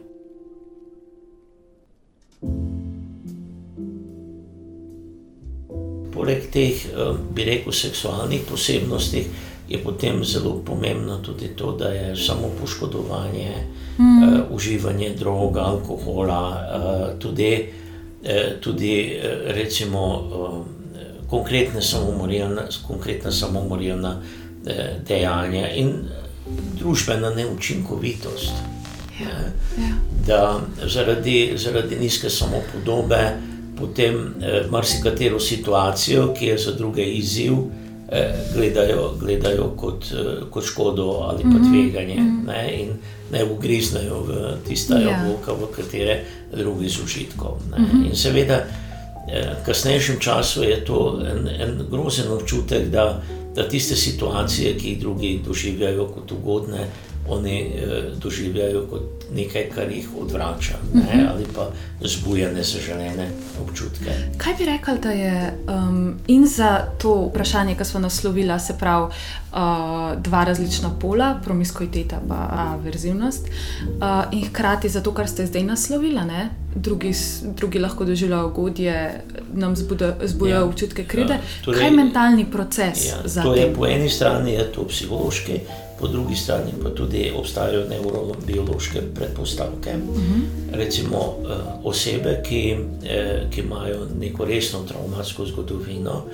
[6.12, 6.84] Poleg teh,
[7.34, 9.24] bi rekel, seksualnih posebnosti,
[9.72, 13.50] je potem zelo pomembno tudi to, da je samo poškodovanje,
[13.98, 14.22] mm.
[14.22, 17.68] uh, uživanje drog, alkohola, uh, tudi,
[18.22, 18.28] uh,
[18.60, 20.20] tudi recimo uh,
[21.30, 21.82] konkretne
[23.32, 24.22] samomorilna uh,
[25.08, 25.92] dejanja in
[26.78, 28.52] družbena neučinkovitost.
[29.20, 29.28] Ja,
[29.78, 29.94] ja.
[30.26, 33.32] Da zaradi, zaradi nizke samopodobe
[33.78, 37.81] potem eh, marsikatero situacijo, ki je za druge izziv, Eh,
[38.54, 42.46] gledajo, gledajo kot, eh, kot škodo ali pa mhm, tveganje mm -hmm.
[42.46, 42.88] ne, in
[43.32, 45.10] ne ugriznejo v tista ja.
[45.10, 46.24] jabolka, v katere
[46.56, 47.52] drugi z užitkom.
[47.78, 48.08] Mm -hmm.
[48.08, 53.22] In seveda, eh, v kasnejšem času je to en, en grozen občutek, da,
[53.54, 56.86] da tiste situacije, ki jih drugi doživljajo kot ugodne,
[57.28, 59.02] oni eh, doživljajo kot
[59.34, 61.18] nekaj, kar jih odvrača ne, uh mhm.
[61.18, 61.30] -huh.
[61.34, 63.30] ali pa zbuja nezaželene
[63.62, 64.10] občutke.
[64.36, 69.04] Kaj bi rekel, da je um, in za to vprašanje, ki smo naslovili, se pravi,
[69.04, 69.58] uh,
[70.22, 76.14] dva različna pola, promiskuiteta in averzivnost, uh, in hkrati za to, kar ste zdaj naslovili,
[76.14, 77.12] ne, drugi,
[77.56, 79.22] drugi lahko doživljajo ugodje,
[79.54, 79.76] nam
[80.24, 80.64] zbujajo ja.
[80.64, 81.32] občutke krivde.
[81.32, 83.06] Ja, torej, Kaj je mentalni proces?
[83.08, 85.60] Ja, za to je po eni strani je to psihološki
[86.02, 89.90] po drugi strani pa tudi obstajajo neurobiološke predpostavke.
[89.90, 90.40] Uh mhm.
[90.40, 90.76] -huh.
[90.76, 91.50] Recimo uh,
[91.84, 96.24] osebe, ki, eh, ki imajo neko resno traumatsko zgodovino,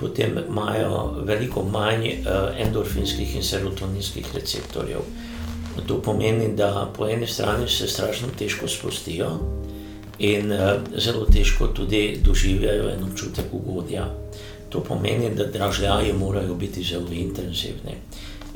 [0.00, 5.00] potem imajo veliko manj uh, endorfinskih in serotoninskih receptorjev.
[5.86, 9.30] To pomeni, da po eni strani se strašno težko sprostijo,
[10.18, 10.58] in uh,
[10.96, 14.14] zelo težko tudi doživljajo en občutek ugodja.
[14.68, 17.96] To pomeni, da dražljaji morajo biti zelo intenzivni.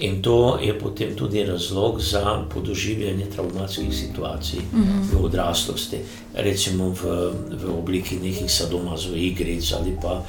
[0.01, 5.13] In to je potem tudi razlog za podoživljanje travmatskih situacij uh -huh.
[5.13, 5.99] v odraslosti,
[6.35, 10.25] recimo v, v obliki nekih sadomazovih igric ali pa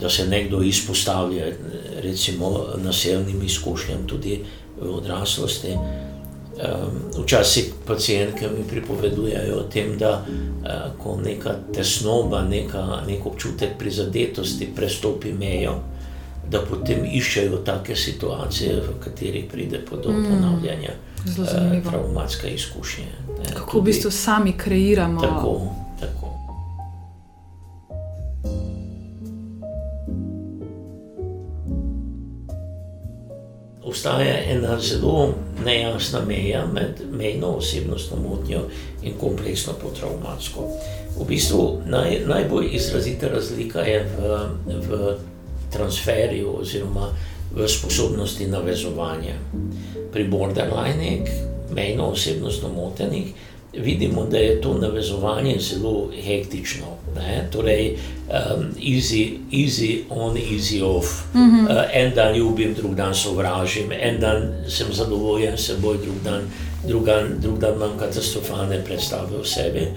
[0.00, 1.46] da se nekdo izpostavlja
[2.02, 4.40] recimo nasilnim izkušnjam tudi
[4.80, 5.68] v odraslosti.
[6.56, 13.78] Um, včasih pacijentke mi pripovedujejo o tem, da uh, ko neka tesnoba, neka, nek občutek
[13.78, 15.74] prizadetosti prestopi mejo,
[16.50, 20.24] da potem iščejo take situacije, v katerih pride do mm.
[20.30, 23.04] ponavljanja uh, traumatske izkušnje.
[23.38, 25.20] Ne, Kako tudi, v bistvu sami kreiramo.
[25.20, 25.60] Tako,
[26.00, 26.32] tako.
[33.84, 38.60] Obstaja ena zelo nejasna meja med mejno osebnostno motnjo
[39.02, 40.68] in kompleksno potraumatsko.
[41.20, 45.16] V bistvu naj, najbolj izrazita razlika je v, v
[45.76, 47.10] transferju oziroma
[47.54, 49.36] v sposobnosti navezovanja.
[50.12, 51.30] Pri borderlinih,
[51.70, 53.32] mejno osebnostno motenih,
[53.76, 56.86] vidimo, da je to navezovanje zelo hektično.
[57.16, 57.48] Ne?
[57.52, 57.96] Torej,
[58.28, 61.06] um, easy, easy on, easy off.
[61.34, 61.64] Mm -hmm.
[61.64, 66.40] uh, en dan ljubim, drug dan sovražim, en dan sem zadovoljen s seboj, drug dan,
[66.88, 69.88] drug dan, drug dan imam katastrofalne predstave o sebi.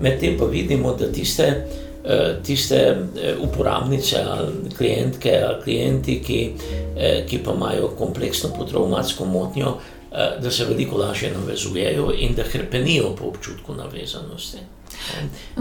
[0.00, 1.66] Medtem pa vidimo, da tiste.
[2.06, 6.52] Eh, tiste eh, uporabnice ali klientke ali klienti, ki,
[6.96, 9.76] eh, ki pa imajo kompleksno potraumatsko motnjo,
[10.42, 14.58] da se veliko lažje navezujejo in da krpenijo po občutku navezanosti.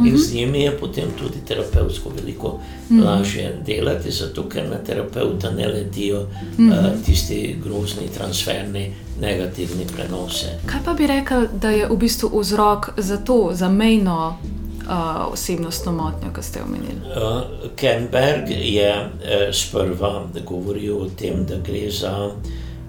[0.06, 2.60] In z njimi je potem tudi terapevtsko veliko
[3.06, 6.76] lažje delati, zato ker na terapeuta ne letijo uh,
[7.06, 10.60] tisti grozni transferni negativni prenose.
[10.66, 14.38] Kaj pa bi rekel, da je v bistvu vzrok za to, za mejno
[14.88, 17.02] uh, osebnostno motnjo, ki ste omenili?
[17.16, 17.42] Uh,
[17.76, 22.32] Kenberg je uh, sprva govoril o tem, da gre za,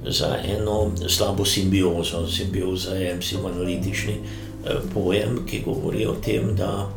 [0.06, 2.26] za eno slabo simbiozo.
[2.26, 6.88] Simbioza je psihoanalitični uh, pojem, ki govori o tem, da,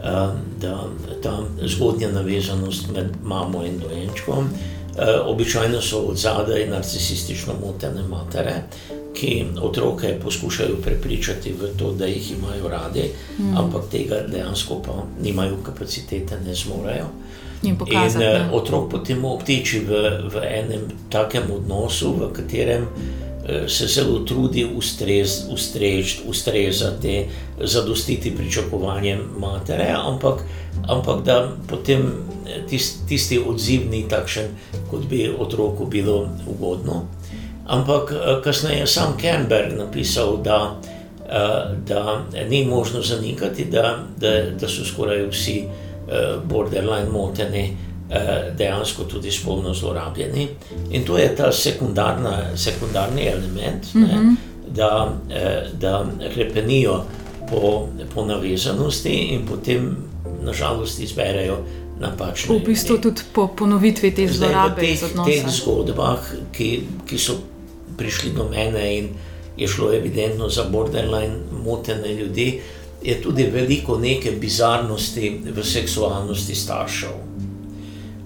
[0.00, 0.84] uh, da
[1.22, 4.38] ta zgodnja navezanost med mamo in dojenčkom.
[4.98, 8.62] Uh, običajno so od zadaj narcisistično motene matere,
[9.20, 13.56] ki otroke poskušajo prepričati v to, da jih imajo radi, mm.
[13.56, 17.06] ampak tega dejansko pa nimajo kapacitete, ne zmorejo.
[17.62, 23.66] In, pokazati, in uh, otrok potem obtiči v, v enem takem odnosu, v katerem uh,
[23.66, 27.26] se zelo trudi ustrez, ustrež, ustrezati,
[27.58, 30.44] zadostiti pričakovanjem matere, ampak,
[30.86, 32.06] ampak da potem
[32.46, 34.54] eh, tist, tisti odziv ni takšen,
[34.90, 37.17] kot bi otroku bilo ugodno.
[37.68, 40.80] Ampak eh, kasneje je sam Kemberg napisal, da,
[41.28, 47.76] eh, da ni možno zanikati, da, da, da so skoraj vsi eh, borderline moteni
[48.56, 50.48] dejansko tudi spolno zlorabljeni.
[50.90, 54.08] In to je ta sekundarni element, mm -hmm.
[54.08, 54.34] ne, mhm.
[54.68, 55.12] da,
[55.72, 57.04] da krepenijo
[57.50, 59.96] po, po navezanosti in potem
[60.42, 61.58] nažalost izberejo.
[62.48, 64.82] V bistvu tudi po ponovitvi te zlorabe.
[64.82, 66.18] V teh, teh zgodbah,
[66.52, 67.34] ki, ki so
[67.98, 69.08] prišli do mene in
[69.56, 72.60] je šlo evidentno za borderline motene ljudi,
[73.02, 77.10] je tudi veliko neke bizarnosti v seksualnosti staršev.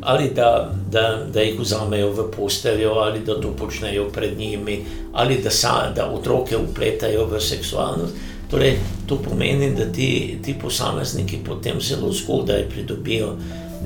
[0.00, 5.38] Ali da, da, da jih vzamejo v posteljo, ali da to počnejo pred njimi, ali
[5.42, 8.14] da, sa, da otroke upletajo v seksualnost.
[8.50, 13.36] Torej, to pomeni, da ti, ti posamezniki potem zelo zgodaj pridobijo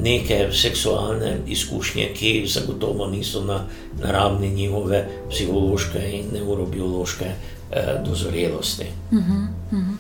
[0.03, 3.65] neke seksualne izkušnje, ki zagotovo niso na,
[4.03, 8.87] na ravni njihove psihološke in neurobiološke eh, dozorjelosti.
[9.13, 9.97] Uh -huh, uh -huh.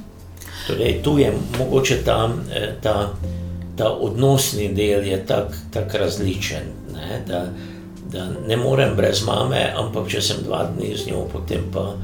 [0.67, 3.15] Torej, tu je mogoče ta, eh, ta,
[3.77, 6.63] ta odnosni del tako tak različen.
[6.95, 7.47] Ne, da,
[8.13, 11.95] da ne morem brez mame, ampak če sem dva dni z njo, potem pa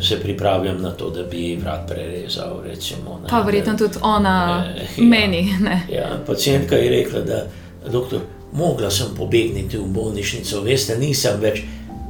[0.00, 2.60] se pripravljam na to, da bi vrat prerezal.
[2.64, 5.54] Recimo, pa verjetno tudi ona eh, ja, meni.
[5.92, 7.46] Ja, pacijentka je rekla, da
[7.92, 8.20] doktor,
[8.52, 11.62] mogla sem pobegniti v bolnišnico, veste, nisem več.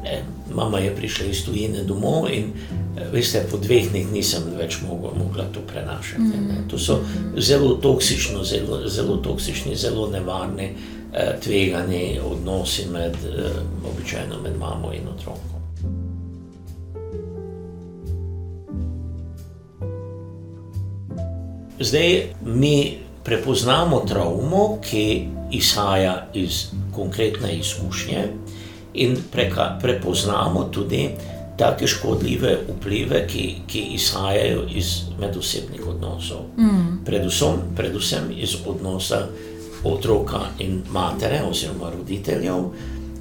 [0.03, 0.23] Ne,
[0.55, 2.53] mama je prišla iz tujine domov in
[3.12, 6.23] veste, po dveh dneh nisem več mogla, mogla to prenašati.
[6.23, 6.69] Mm.
[6.71, 7.01] To so
[7.37, 10.71] zelo toksični, zelo, zelo toksični, zelo nevarni,
[11.12, 13.61] eh, tvegani odnosi med, eh,
[13.93, 15.56] običajno med mamo in otrokom.
[21.81, 28.25] Zdaj mi prepoznamo travmo, ki izhaja iz konkretne izkušnje,
[28.95, 31.11] in preka, prepoznamo tudi,
[31.57, 36.41] take škodljive vplive, ki, ki izhajajo iz medosebnih odnosov.
[36.59, 37.05] Mm.
[37.05, 39.27] Predvsem, predvsem iz odnosa
[39.85, 42.65] otroka in matere, oziroma roditeljev,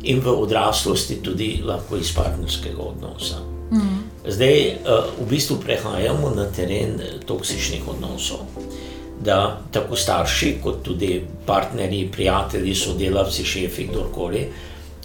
[0.04, 3.39] in v odraslosti tudi lahko iz partnerskega odnosa.
[3.72, 4.05] Mm.
[4.28, 8.40] Zdaj, uh, v bistvu prehajamo na teren toksičnih odnosov.
[9.22, 14.48] Da tako starši, kot tudi partnerji, prijatelji, sodelavci, šefi, kdorkoli,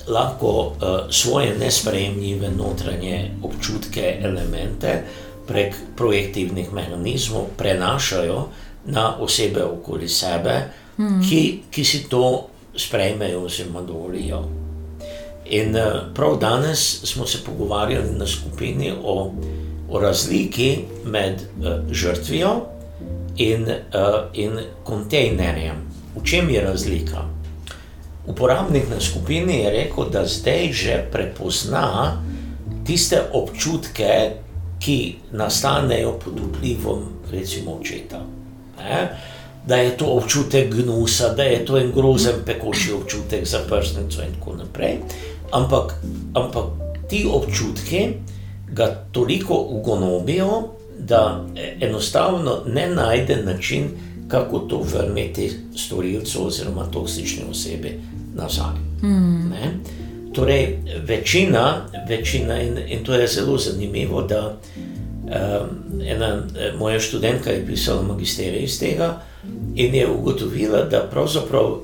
[0.08, 0.72] lahko uh,
[1.10, 5.02] svoje nesprejemljive notranje občutke, elemente
[5.46, 8.48] prek projektivnih mehanizmov prenašajo
[8.86, 10.62] na osebe okoli sebe,
[10.98, 11.20] mm.
[11.28, 14.59] ki, ki si to sprejmejo oziroma dovolijo.
[15.50, 19.32] In uh, prav danes smo se pogovarjali na skupini o,
[19.90, 22.50] o razliki med uh, žrtvijo
[23.36, 23.68] in, uh,
[24.32, 25.76] in kontejnerjem.
[26.16, 27.24] V čem je razlika?
[28.26, 32.22] Uporabnik na skupini je rekel, da zdaj že prepozna
[32.86, 34.30] tiste občutke,
[34.80, 38.22] ki nastanejo pod vplivom, recimo, očeta.
[38.78, 39.08] Ne?
[39.66, 44.32] Da je to občutek gnusa, da je to en grozen, pekoči občutek za prsnico, in
[44.38, 44.96] tako naprej.
[45.52, 45.94] Ampak,
[46.34, 46.64] ampak
[47.08, 48.08] ti občutki
[48.72, 50.62] ga toliko ugonobijo,
[50.98, 51.44] da
[51.80, 53.84] enostavno ne najde način,
[54.28, 58.00] kako to vrniti storilcu oziroma toksični osebi
[58.34, 58.74] nazaj.
[59.02, 59.52] Mm.
[60.32, 66.42] Torej, večina, večina in, in to je zelo zanimivo, da um, ena
[66.78, 69.20] moja študentka je pisala magisterij iz tega
[69.74, 71.80] in je ugotovila, da pravzaprav uh,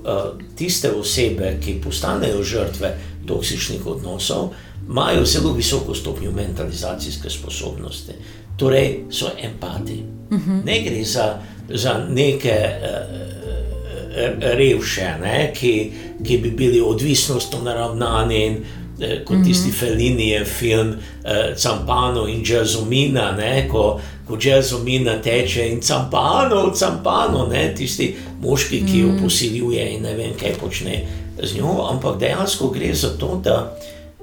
[0.57, 4.49] tiste osebe, ki postanejo žrtve toksičnih odnosov,
[4.89, 8.13] imajo zelo visoko stopnjo mentalizacijske sposobnosti.
[8.57, 10.03] Torej, so empati.
[10.31, 10.65] Mm -hmm.
[10.65, 12.71] Ne gre za, za neke.
[12.83, 13.37] Uh,
[14.41, 15.93] revše, ne, ki,
[16.25, 18.47] ki bi bili odvisnostno naravnani.
[18.47, 18.57] In,
[19.01, 19.79] eh, kot tisti mm -hmm.
[19.79, 27.75] Felinijev film, eh, Campano in Džazomina, ne, ko, ko Džazomina teče in Campano, Campano, ne,
[27.75, 29.23] tisti moški, ki jo mhm.
[29.23, 31.07] posiljuje in ne vem, kaj počne
[31.43, 31.89] z njo.
[31.91, 33.77] Ampak dejansko gre za to, da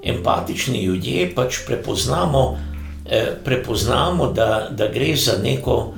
[0.04, 2.58] empatični ljudje pač prepoznamo,
[3.06, 5.94] eh, prepoznamo da, da gre za neko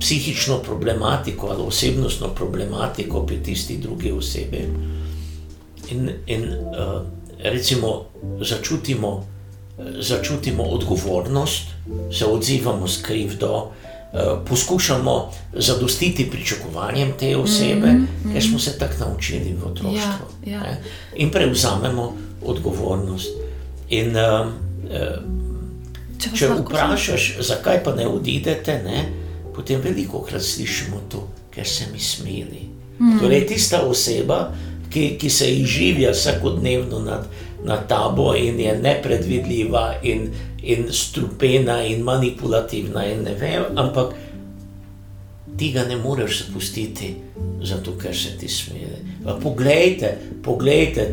[0.00, 4.68] psihično problematiko ali osebnostno problematiko pri tisti drugi osebi.
[5.90, 7.02] In, in uh,
[7.42, 8.04] recimo,
[8.40, 9.26] začutimo,
[10.00, 11.62] začutimo odgovornost,
[12.12, 13.70] se odzivamo s krivdo,
[14.48, 18.32] poskušamo zadostiti pričakovanjem te osebe, mm -hmm.
[18.32, 20.26] ker smo se tako naučili v otroštvu.
[20.46, 20.76] Ja, ja.
[21.16, 23.28] In prevzamemo odgovornost.
[23.88, 25.22] In, uh, uh,
[26.18, 29.04] če če vprašaš, zakaj pa ne odidete, ne?
[29.54, 32.68] potem veliko krat slišimo to, ker se mi smili.
[32.98, 33.18] Mm.
[33.20, 34.52] Torej, tista oseba,
[34.90, 37.26] ki, ki se izživlja vsakodnevno nad,
[37.64, 40.30] nad tabo in je nepredvidljiva, in,
[40.64, 44.14] in strupena, in manipulativna, in ne vem, ampak
[45.56, 47.14] ti ga ne moreš zapustiti,
[47.62, 49.02] zato ker se ti smili.
[49.42, 51.06] Poglejte, poglejte,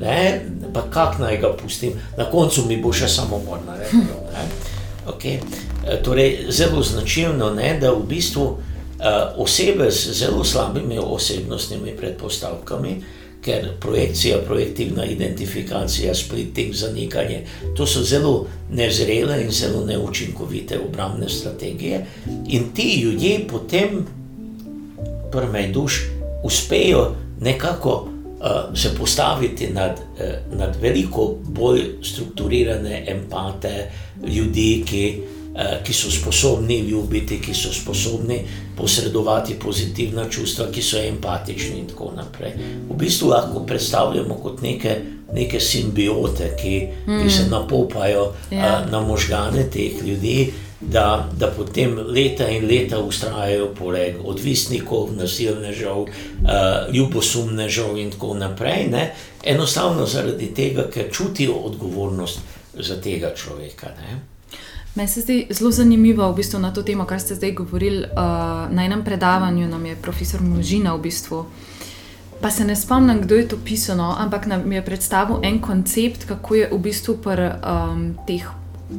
[0.00, 0.40] ne,
[0.74, 4.02] pa kako naj ga pustim, na koncu mi bo še samo morno reči.
[5.06, 5.38] Okay.
[6.04, 8.58] Torej, zelo značilno je, da v bistvu uh,
[9.36, 13.02] osebe z zelo slabimi osebnostnimi predpostavkami,
[13.42, 17.42] ker projekcija, projektivna identifikacija, splitting, zanikanje,
[17.76, 22.06] to so zelo nezrele in zelo neučinkovite obrambne strategije.
[22.48, 24.06] In ti ljudje potem,
[25.32, 26.02] prve duš,
[26.44, 28.08] uspejo nekako
[28.42, 33.90] uh, se postaviti nad, uh, nad veliko bolj strukturirane empate
[34.26, 35.18] ljudi, ki,
[35.54, 38.40] uh, ki so sposobni ljubiti, ki so sposobni
[38.82, 42.56] posredovati pozitivna čustva, ki so empatični in tako naprej.
[42.90, 44.96] V bistvu lahko predstavljamo kot neke.
[45.32, 47.22] Neke simbiote, ki, mm.
[47.22, 48.58] ki se napopajo yeah.
[48.58, 48.82] Ja.
[48.84, 56.02] uh, na možgane teh ljudi, da, da potem leta in leta ustrajajo poleg odvisnikov, nasilnežev,
[56.02, 56.10] uh,
[56.92, 58.90] ljubosumnežev in tako naprej.
[58.92, 59.06] Ne?
[59.44, 63.94] Enostavno zaradi tega, ker čutijo odgovornost za tega človeka.
[64.02, 64.20] Ne?
[64.94, 68.04] Meni se zdi zelo zanimivo v bistvu na to temo, kar ste zdaj govorili.
[68.04, 71.46] Uh, na enem predavanju nam je profesor Možina v bistvu.
[72.40, 76.24] Pa se ne spomnim, kdo je to pisal, no, ampak nam je predstavil en koncept,
[76.24, 78.44] kako je v bistvu pri um, teh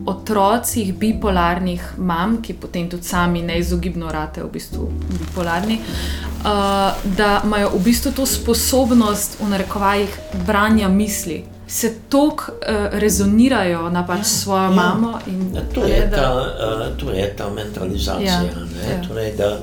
[0.05, 4.89] otrocih bipolarnih mam, ki potem tudi sami neizogibno rate v bistvu
[5.19, 11.43] bipolarni, uh, da imajo v bistvu to sposobnost v narekovajih branja misli.
[11.73, 14.69] Se tako uh, rezonirajo na pač ja, svojo ja.
[14.69, 15.19] mamo.
[15.27, 18.41] In, to, je da, ta, uh, to je ta mentalizacija.
[18.41, 19.01] Ja, ja.
[19.07, 19.57] Torej, da,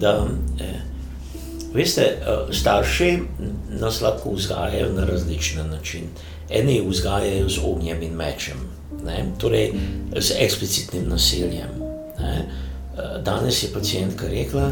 [0.00, 0.12] da,
[0.60, 0.80] eh,
[1.74, 3.18] veste, uh, starši
[3.80, 6.06] nas lahko vzgajajo na različne načine.
[6.50, 8.56] eni vzgajajo z ognjem in mečem,
[9.04, 9.24] ne?
[9.38, 9.72] torej
[10.16, 11.68] z eksplicitnim nasiljem.
[12.20, 12.48] Ne?
[12.98, 14.70] Eh, danes je pacijentka rekla,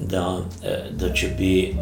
[0.00, 1.06] da, eh, da,
[1.38, 1.74] bi,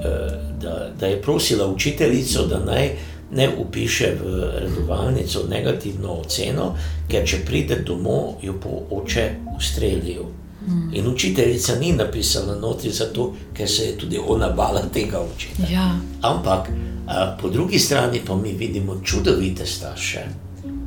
[0.61, 2.91] da, da je prosila učiteljico, da naj
[3.33, 6.75] ne upiše v redovalnico negativno oceno,
[7.09, 10.25] ker če pride domov, jo bo oče ustrelil.
[10.67, 10.91] Mm.
[10.95, 15.73] In učiteljica ni napisala notri zato, ker se je tudi ona bala tega učiti.
[15.73, 15.97] Ja.
[16.21, 16.69] Ampak
[17.07, 20.21] a, po drugi strani pa mi vidimo čudovite starše,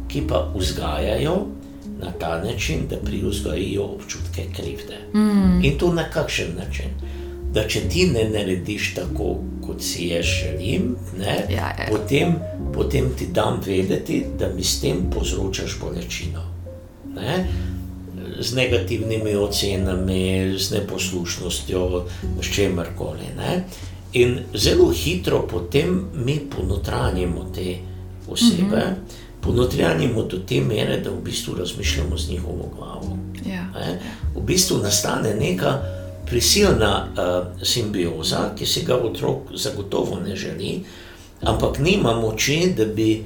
[0.07, 1.35] ki pa vzgajajo
[1.99, 4.99] na ta način, da privzgajajo občutke krivde.
[5.13, 5.63] Mm.
[5.63, 6.91] In to na kakšen način?
[7.53, 11.85] Da če ti ne narediš tako, kot si jaz želim, ne, ja, ja.
[11.91, 12.33] Potem,
[12.73, 16.41] potem ti dam vedeti, da mi s tem povzročaš bolečino.
[17.15, 17.45] Ne
[18.39, 22.05] z negativnimi ocenami, z neposlušnostjo,
[22.41, 23.27] s čemarkoli.
[24.13, 27.77] In zelo hitro potem mi ponotranjimo te
[28.27, 28.95] osebe, mm -hmm.
[29.41, 33.17] ponotranjimo do te mere, da v bistvu razmišljamo z njihovo glavo.
[33.45, 33.69] Ja.
[34.35, 35.81] V bistvu nastane neka
[36.25, 40.83] prisilna uh, simbioza, ki si ga otrok zagotovo ne želi,
[41.41, 43.23] ampak nima moči, da bi,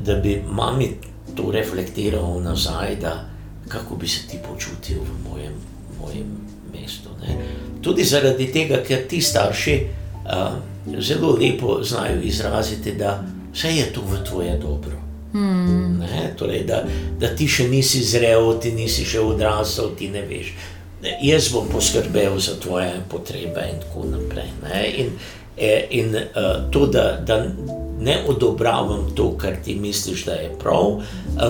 [0.00, 0.88] da bi mami
[1.34, 2.96] to reflektiral nazaj.
[3.00, 3.24] Da,
[3.68, 5.52] kako bi se ti počutil v mojem,
[6.00, 6.26] mojem
[6.72, 7.08] mestu.
[7.20, 7.36] Ne?
[7.80, 9.80] Tudi zaradi tega, ker ti starši
[10.24, 10.56] uh,
[10.98, 14.96] zelo lepo znajo izraziti, da vse je to v tvoje dobro.
[15.32, 16.02] Hmm.
[16.36, 16.84] Torej, da,
[17.20, 20.54] da ti še nisi zrel, ti nisi še odrasel, ti ne veš.
[21.22, 24.50] Jaz bom poskrbel za tvoje potrebe, in tako naprej.
[24.96, 25.10] In,
[25.56, 27.46] e, in uh, to, da, da
[28.00, 31.02] ne odobravam to, kar ti misliš, da je prav,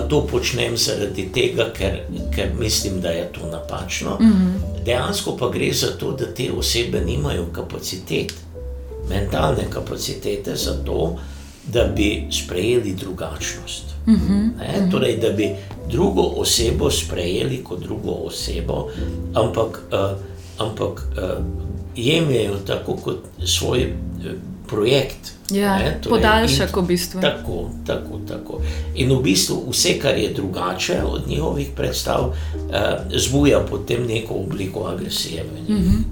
[0.08, 1.98] to počnem zaradi tega, ker,
[2.34, 4.18] ker mislim, da je to napačno.
[4.20, 4.84] Mm -hmm.
[4.84, 8.34] Dejansko pa gre za to, da te osebe nimajo kapacitet,
[9.08, 11.18] mentalne kapacitete za to,
[11.72, 13.84] da bi sprejeli drugačnost.
[14.06, 14.90] Mm -hmm.
[14.90, 15.54] torej, da bi
[15.90, 18.88] drugo osebo sprejeli kot drugo osebo,
[19.34, 20.18] ampak, uh,
[20.58, 21.44] ampak uh,
[21.96, 24.32] jemljajo tako kot svoj uh,
[24.68, 25.32] projekt.
[25.50, 27.20] Ja, torej, podaljšek v bistvu.
[27.24, 28.60] Tako, tako, tako.
[29.00, 34.84] In v bistvu vse, kar je drugače od njihovih predstav, eh, zbuja potem neko obliko
[34.86, 35.44] agresije.
[35.44, 36.02] Mm -hmm.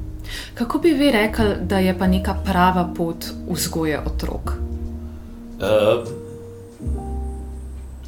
[0.55, 4.53] Kako bi vi rekli, da je pa neka prava pot vzgoje otrok?
[5.61, 6.26] Eh,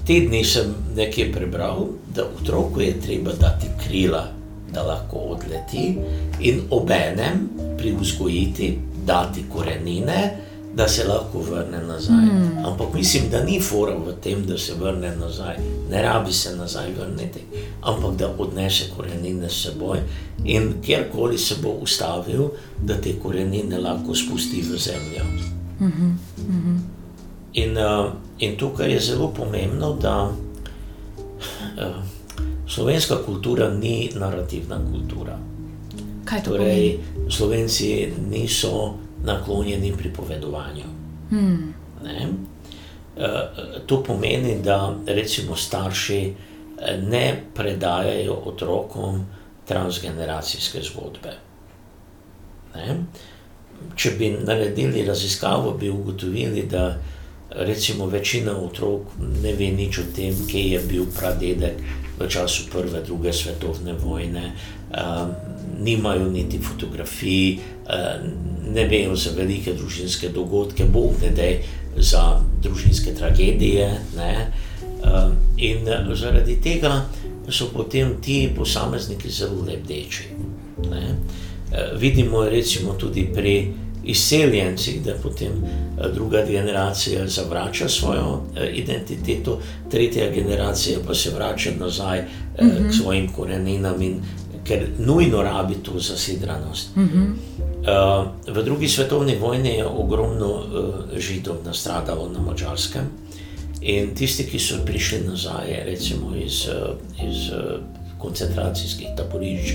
[0.09, 1.87] te dni sem nekaj prebral,
[2.17, 4.25] da otroku je treba dati krila,
[4.73, 5.99] da lahko odleti,
[6.41, 7.49] in obenem
[7.79, 12.25] pri vzgojiti dati korenine da se lahko vrne nazaj.
[12.25, 12.65] Mm.
[12.65, 15.57] Ampak mislim, da ni fora v tem, da se vrne nazaj,
[15.91, 17.41] ne rabi se nazaj vrniti,
[17.83, 19.99] ampak da odnese korenine s seboj
[20.45, 22.49] in kjerkoli se bo ustavil,
[22.83, 25.25] da te korenine lahko spusti v zemljo.
[25.81, 26.13] Mm -hmm.
[26.49, 26.79] Mm -hmm.
[27.53, 31.97] In, uh, in tukaj je zelo pomembno, da uh,
[32.67, 35.39] slovenska kultura ni narativna kultura.
[36.25, 37.31] Kaj to torej, pomeni?
[37.31, 40.85] Slovenci niso naklonjeni pripovedovanju.
[41.31, 41.75] Hmm.
[43.19, 43.47] Eh,
[43.87, 46.35] to pomeni, da recimo starši
[46.79, 49.27] eh, ne predajajo otrokom
[49.65, 51.33] transgeneracijske zgodbe.
[52.75, 52.97] Ne?
[53.97, 56.99] Če bi naredili raziskavo, bi ugotovili, da
[57.51, 59.01] recimo večina otrok
[59.43, 61.81] ne ve nič o tem, kje je bil pradedek
[62.19, 64.53] v času prve, druge svetovne vojne,
[64.91, 65.33] um,
[65.81, 68.31] nimajo niti fotografij, um,
[68.75, 71.49] ne vejo za velike družinske dogodke, bog ne da
[71.97, 74.01] za družinske tragedije.
[74.17, 74.53] Ne?
[74.99, 77.07] Um, in zaradi tega
[77.49, 80.35] so potem ti posamezniki zelo lepeči.
[80.79, 81.15] Uh,
[81.97, 83.73] vidimo recimo tudi pri
[84.05, 91.71] izseljencih, da potem eh, druga generacija zavrača svojo eh, identiteto, tretja generacija pa se vrača
[91.79, 92.27] nazaj mm
[92.61, 92.77] -hmm.
[92.77, 92.91] k mhm.
[92.91, 94.21] svojim koreninam, in,
[94.65, 96.97] ker nujno rabi to zasidranost.
[96.97, 97.35] Mm -hmm.
[98.47, 100.63] V drugi svetovni vojni je ogromno
[101.17, 103.03] židov nastradalo na Mačarskem.
[103.81, 106.69] In tisti, ki so prišli nazaj, recimo iz,
[107.29, 107.51] iz
[108.19, 109.75] koncentracijskih taborišč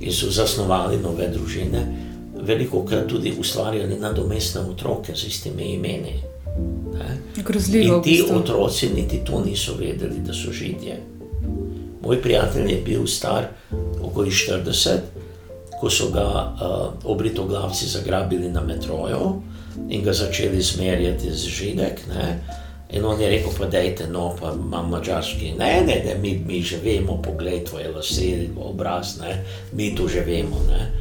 [0.00, 2.11] in so zasnovali nove družine,
[2.42, 6.22] veliko krat tudi ustvarjali nadomestne otroke z istimi imeni.
[7.44, 7.96] Grozljivo.
[7.96, 11.00] In ti otroci niti to niso vedeli, da so židje.
[12.02, 13.46] Moj prijatelj je bil star
[14.02, 14.98] okoli 40,
[15.80, 19.42] ko so ga uh, obritoglavci zagrabili na metroju
[19.88, 22.06] in ga začeli zmerjati z židek.
[22.08, 22.44] Ne?
[22.92, 25.54] In on je rekel, pa dajte, no, pa imam mačarski.
[25.58, 30.20] Ne, ne, ne, mi, mi že vemo, poglej, tvoje lase, obraz, ne, mi to že
[30.20, 30.60] vemo.
[30.68, 30.92] Ne.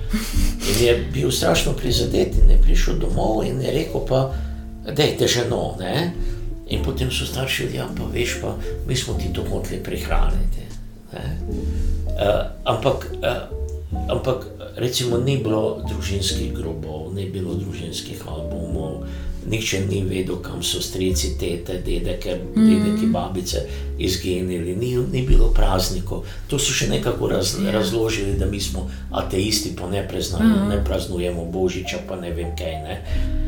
[0.71, 4.31] In je bil strašno prizadet in je prišel domov in je rekel, pa
[4.87, 5.75] dajte že no.
[5.79, 6.13] Ne.
[6.71, 8.55] In potem so starši rekli, ja, pa veš, pa
[8.87, 10.63] mi smo ti to hoteli prihraniti.
[11.11, 13.51] Uh, ampak, uh,
[14.07, 14.47] ampak
[14.79, 19.03] recimo ni bilo družinskih grobov, ni bilo družinskih albumov,
[19.49, 22.67] nihče ni vedel, kam so strici, tete, dedeke, mm.
[22.69, 23.57] dedeke, babice
[23.99, 26.25] izginili, ni, ni bilo praznikov.
[26.47, 27.65] To so še nekako raz, yeah.
[27.65, 27.71] Ja.
[27.71, 30.69] razložili, da mi smo ateisti, pa ne, preznamo, mm.
[30.69, 32.77] ne praznujemo Božiča, pa ne vem kaj.
[32.83, 33.01] Ne.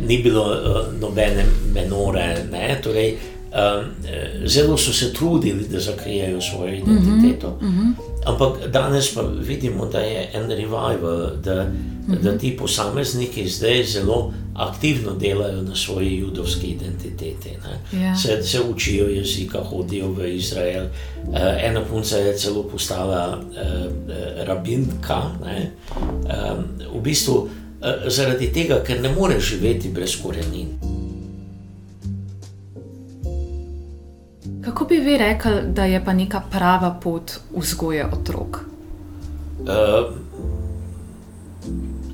[0.08, 2.46] Ni bilo uh, nobene menore.
[2.52, 3.16] Ne, torej,
[3.54, 3.86] Um,
[4.50, 7.48] zelo so se trudili, da zakrijejo svojo identiteto.
[7.48, 8.12] Uh -huh, uh -huh.
[8.26, 11.67] Ampak danes pa vidimo, da je en revival, da,
[12.07, 12.21] -huh.
[12.21, 17.49] da ti posamezniki zdaj zelo aktivno delajo na svoji judovski identiteti.
[17.91, 18.15] Ja.
[18.15, 20.86] Se, se učijo jezika, hodijo v Izrael.
[21.28, 25.21] Uh, ena punca je celo postala uh, rabinka.
[25.21, 26.63] Um,
[26.99, 27.49] v bistvu uh,
[28.07, 30.93] zaradi tega, ker ne more živeti brez korenin.
[34.66, 38.59] Kako bi vi rekli, da je pa neka prava pot vzgoje otrok?
[39.59, 40.16] Uh,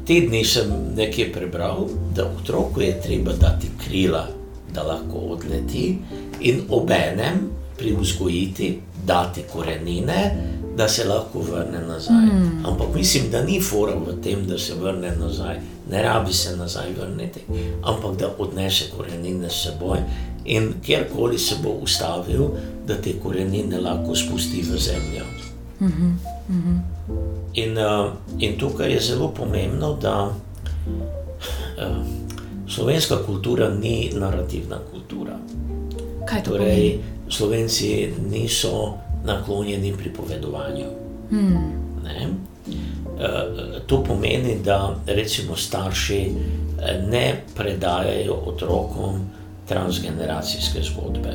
[0.07, 1.85] te dni sem nekaj prebral,
[2.15, 4.27] da otroku je treba dati krila,
[4.73, 5.97] da lahko odleti,
[6.39, 8.79] in obenem pri vzgojiti
[9.09, 10.21] dati korenine,
[10.77, 12.15] da se lahko vrne nazaj.
[12.15, 12.65] Mm.
[12.65, 15.57] Ampak mislim, da ni fora v tem, da se vrne nazaj,
[15.91, 17.39] ne rabi se nazaj vrniti,
[17.83, 19.97] ampak da odnese korenine s seboj
[20.45, 22.47] in kjerkoli se bo ustavil,
[22.87, 25.25] da te korenine lahko spusti v zemljo.
[25.79, 26.13] Mm -hmm.
[26.49, 26.79] Mm -hmm.
[27.53, 31.97] In, uh, in tukaj je zelo pomembno, da uh,
[32.67, 35.37] slovenska kultura ni narativna kultura.
[36.25, 37.18] Kaj to torej, pomeni?
[37.29, 40.85] Slovenci niso naklonjeni pripovedovanju.
[41.31, 41.45] Mm.
[42.65, 46.31] Uh, to pomeni, da recimo starši
[47.09, 49.29] ne predajajo otrokom
[49.67, 51.33] transgeneracijske zgodbe.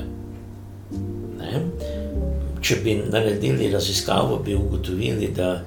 [1.39, 1.61] Ne?
[2.61, 5.61] Če bi naredili raziskavo, bi ugotovili, da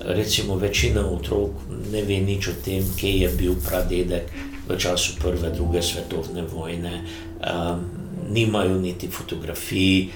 [0.00, 1.50] recimo večina otrok
[1.92, 4.32] ne ve nič o tem, kje je bil pradedek
[4.68, 7.02] v času prve, druge svetovne vojne.
[7.40, 7.84] Um,
[8.28, 10.08] Nimajo niti fotografij,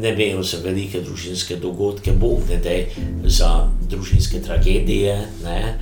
[0.00, 2.74] ne vejo za velike družinske dogodke, bog ne da
[3.28, 5.14] za družinske tragedije.
[5.44, 5.78] Ne?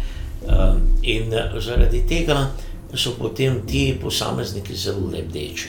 [1.02, 2.50] In zaradi tega
[2.94, 5.68] so potem ti posamezniki zelo lepeči.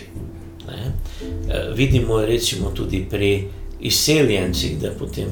[0.65, 3.47] E, vidimo recimo tudi pri
[3.79, 5.27] izseljencih, da potem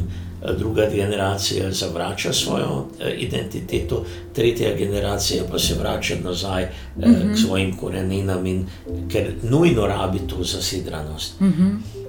[0.58, 6.64] druga generacija zavrača svojo e, identiteto, tretja generacija pa se vrača nazaj
[6.98, 7.34] mm -hmm.
[7.34, 8.66] k svojim koreninam, in,
[9.12, 11.40] ker nujno rabi to zasidranost.
[11.40, 12.04] Mm -hmm.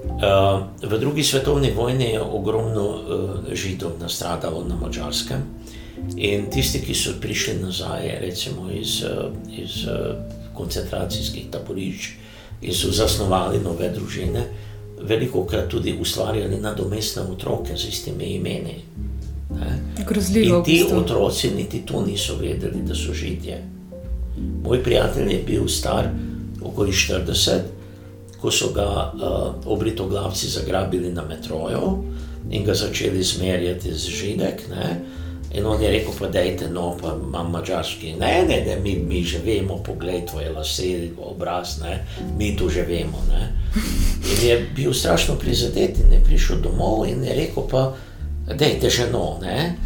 [0.82, 3.00] V drugi svetovni vojni je ogromno
[3.52, 5.38] židov nastradalo na Mačarskem.
[6.16, 9.04] In tisti, ki so prišli nazaj, recimo iz,
[9.56, 9.86] iz
[10.54, 12.10] koncentracijskih taborišč
[12.62, 14.44] in so zasnovali nove družine,
[15.08, 18.74] veliko krat tudi ustvarjali nadomestne otroke z istimi imeni.
[20.06, 20.58] Grozljivo.
[20.58, 23.62] In ti otroci niti to niso vedeli, da so židje.
[24.64, 26.08] Moj prijatelj je bil star
[26.62, 27.60] okoli 40,
[28.40, 32.04] ko so ga uh, obritoglavci zagrabili na metroju
[32.50, 34.68] in ga začeli zmerjati z židek.
[34.70, 35.00] Ne?
[35.54, 38.14] In on je rekel, pa dajte, no, pa imam mačarski.
[38.18, 42.02] Ne, ne, ne, mi, mi že vemo, pogled tvoje lase, obraz, ne,
[42.38, 43.22] mi to že vemo.
[43.30, 43.52] Ne.
[44.32, 47.94] In je bil strašno prizadet in je prišel domov in je rekel, pa
[48.50, 49.38] dajte že no.
[49.42, 49.76] Ne.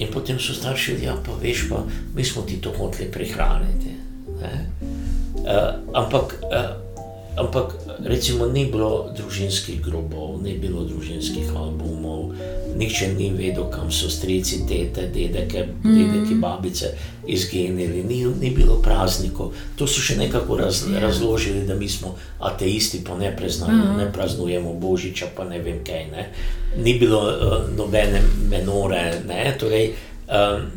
[0.00, 1.84] In potem so starši rekli, ja, pa veš, pa
[2.16, 3.92] mi smo ti to hoteli prihraniti.
[4.40, 6.89] Uh, ampak, uh,
[7.36, 7.74] ampak
[8.04, 12.34] recimo ni bilo družinskih grobov, ni bilo družinskih albumov,
[12.76, 15.94] nihče ni vedel, kam so strici, tete, dedeke, mm.
[15.94, 16.92] dedeke babice
[17.26, 19.54] izginili, ni, ni bilo praznikov.
[19.76, 20.98] To so še nekako raz, yeah.
[20.98, 21.06] Ja.
[21.06, 23.98] razložili, da mi smo ateisti, pa ne, preznamo, mm.
[23.98, 26.06] ne praznujemo Božiča, pa ne vem kaj.
[26.10, 26.28] Ne.
[26.82, 29.20] Ni bilo uh, nobene menore.
[29.28, 29.92] Ne, torej,
[30.30, 30.70] um,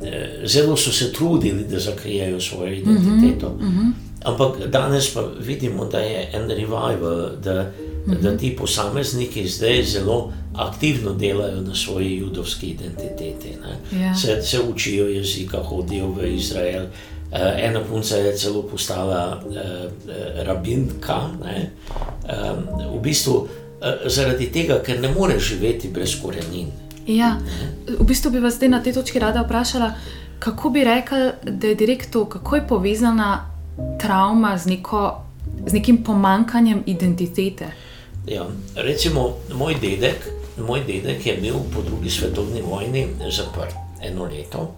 [0.46, 3.58] zelo so se trudili, da zakrijejo svojo identiteto.
[3.60, 4.13] Mm -hmm.
[4.24, 7.72] Ampak danes pa vidimo, da je en revival, da,
[8.06, 8.22] -hmm.
[8.22, 13.58] da ti posamezniki zdaj zelo aktivno delajo na svoji judovski identiteti.
[13.92, 14.16] Ja.
[14.16, 16.84] Se, se učijo jezika, hodijo v Izrael.
[16.84, 19.56] Uh, ena punca je celo postala uh,
[20.46, 21.20] rabinka.
[21.20, 23.48] Um, v bistvu uh,
[24.06, 26.68] zaradi tega, ker ne more živeti brez korenin.
[27.08, 27.40] Ja,
[28.00, 29.94] v bistvu bi vas zdaj na tej točki rada vprašala,
[30.40, 33.53] kako bi rekli, da je direktor, kako je povezana
[34.02, 35.22] travma z, neko,
[35.68, 37.72] z nekim pomankanjem identitete.
[38.28, 38.46] Ja,
[38.76, 44.76] recimo, moj dedek, moj dedek je bil po drugi svetovni vojni zaprt eno leto,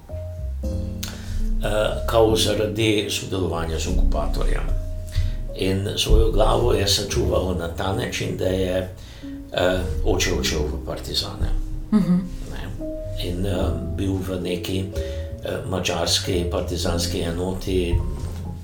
[0.64, 4.64] uh, zaradi sodelovanja z okupatorjem.
[5.56, 8.96] In svojo glavo je sačuval na ta način, da je
[9.52, 11.50] uh, oče odšel v Partizane.
[11.91, 12.20] Uh -huh.
[13.24, 17.96] In uh, bil v neki uh, mačarski partizanski enoti,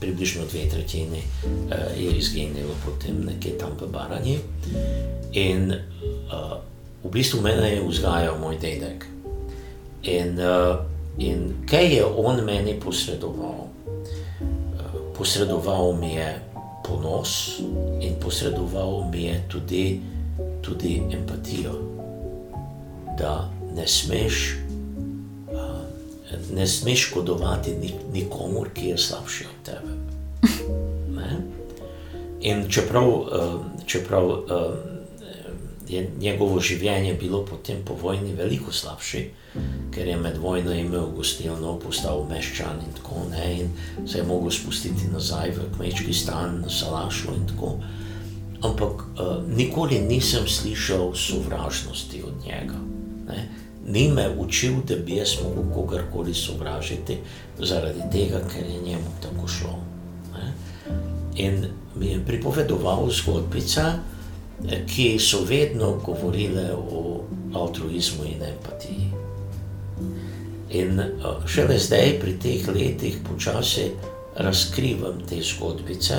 [0.02, 4.40] približno dve tretjini uh, je izginilo, potem nekje tam v Baranji.
[5.38, 6.58] In uh,
[7.04, 9.06] v bistvu mene je vzgajal moj dedek.
[10.04, 10.82] In, uh,
[11.18, 13.70] in kaj je on meni posredoval?
[13.70, 13.70] Uh,
[15.18, 16.42] posredoval mi je
[16.82, 17.62] ponos
[18.02, 20.02] in posredoval mi je tudi,
[20.62, 21.78] tudi empatijo,
[23.18, 24.58] da ne smeš,
[26.54, 27.76] ne smeš škodovati
[28.14, 29.92] nikomor, ki je slabši od tebe.
[31.12, 31.42] Ne?
[32.42, 33.28] In čeprav, uh,
[33.86, 34.40] čeprav uh,
[35.92, 39.24] je njegovo življenje bilo potem po vojni veliko slabše,
[39.92, 44.54] ker je med vojno imel gostilno, postal meščan in tako naprej, in se je mogel
[44.56, 47.76] spustiti nazaj v kmečki stan, na Salašu in tako.
[48.62, 52.78] Ampak uh, nikoli nisem slišal sovražnosti od njega.
[53.28, 53.48] Ne?
[53.88, 57.18] Ni me učil, da bi jaz lahko kogarkoli sovražiti,
[57.60, 59.78] zaradi tega, ker je njemu tako šlo.
[60.34, 60.52] Ne?
[61.36, 61.66] In
[61.96, 63.82] mi je pripovedoval zgodbice,
[64.88, 67.24] ki so vedno govorile o
[67.54, 69.12] altruizmu in empatiji.
[70.70, 73.90] In uh, šele zdaj, pri teh letih, počasi
[74.36, 76.16] razkrivam te zgodbice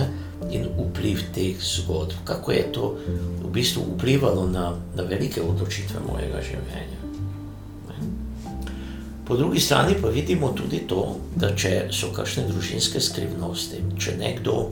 [0.50, 2.96] in vpliv teh zgodb, kako je to
[3.44, 7.01] v bistvu vplivalo na, na velike odločitve mojega življenja.
[9.32, 14.66] Po drugi strani pa vidimo tudi to, da če so kakšne družinske skrivnosti, če nekdo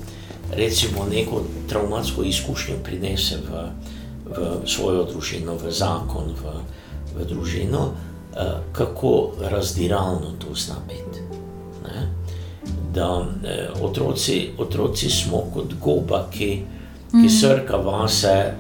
[0.53, 1.41] recimo neko
[1.71, 3.65] traumatsko izkušnjo prinese v,
[4.29, 6.53] v svojo družino, v zakon, v,
[7.17, 7.87] v družino,
[8.37, 11.21] Eh, kako razdiralno to zna biti.
[11.85, 12.09] Ne?
[12.95, 16.63] Da eh, otroci, otroci smo kot goba, ki,
[17.11, 17.31] ki mm.
[17.41, 18.55] srka vase eh,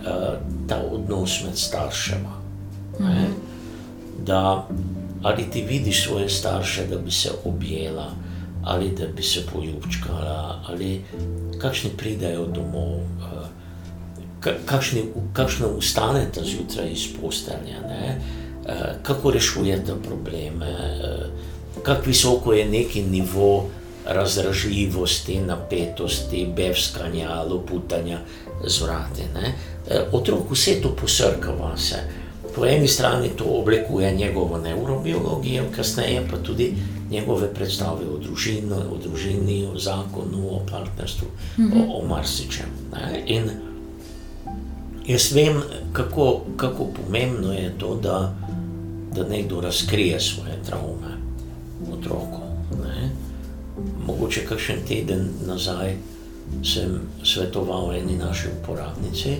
[0.68, 2.40] ta odnos med staršema.
[3.01, 3.26] Mm.
[4.26, 4.66] Da
[5.23, 8.12] ali ti vidiš svoje starše, da bi se objela,
[8.64, 11.05] ali da bi se poljubčkala, ali
[11.59, 13.01] kakšni pridajo domov.
[14.66, 15.03] Kakšni,
[15.33, 17.81] kakšno ustanete zjutraj iz postelja,
[18.66, 21.27] Eh, kako rešujete probleme, eh,
[21.83, 23.66] kako visoko je neki nivo
[24.07, 28.18] razražljivosti, napetosti, bevskanja, loputanja
[28.66, 29.23] z vrati.
[29.35, 29.55] Ne?
[29.89, 31.97] Eh, otrok vse to posrka vase.
[32.55, 36.74] Po eni strani to oblikuje njegovo neurobiologijo, kasneje pa tudi
[37.11, 41.28] njegove predstave o družini, o, družini, o zakonu, o partnerstvu,
[41.59, 41.72] -hmm.
[41.76, 42.66] o, o marsičem.
[43.26, 43.51] In
[45.07, 48.34] jaz vem, kako, kako pomembno je to, da
[49.14, 51.16] da nekdo razkrije svoje travme
[51.92, 52.40] otroku.
[52.82, 53.11] Ne?
[54.07, 55.96] Mogoče kakšen teden nazaj
[56.64, 59.36] sem svetoval eni naši uporabnici,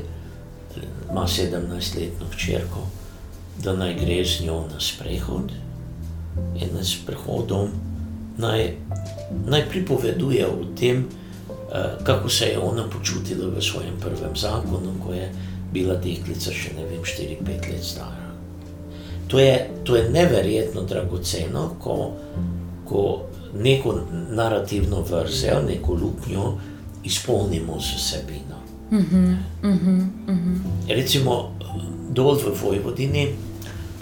[1.11, 2.87] ima 17-letno hčerko,
[3.63, 5.53] da naj gre z njo na sprehod
[6.57, 7.69] in na sprehodom
[8.39, 8.73] naj,
[9.47, 15.13] naj pripoveduje o tem, uh, kako se je ona počutila v svojem prvem zakonu, ko
[15.13, 15.33] je
[15.73, 18.31] bila deklica še ne vem, 4-5 let stara.
[19.29, 22.17] To je, to je neverjetno dragoceno, ko,
[22.89, 23.03] ko
[23.55, 24.01] neko
[24.31, 26.59] narativno vrzel, neko luknjo
[27.05, 28.59] izpolnimo z vsebino.
[28.91, 30.59] Uh -huh, uh -huh, uh -huh.
[30.89, 31.53] Recimo
[32.11, 33.35] dol v Vojvodini,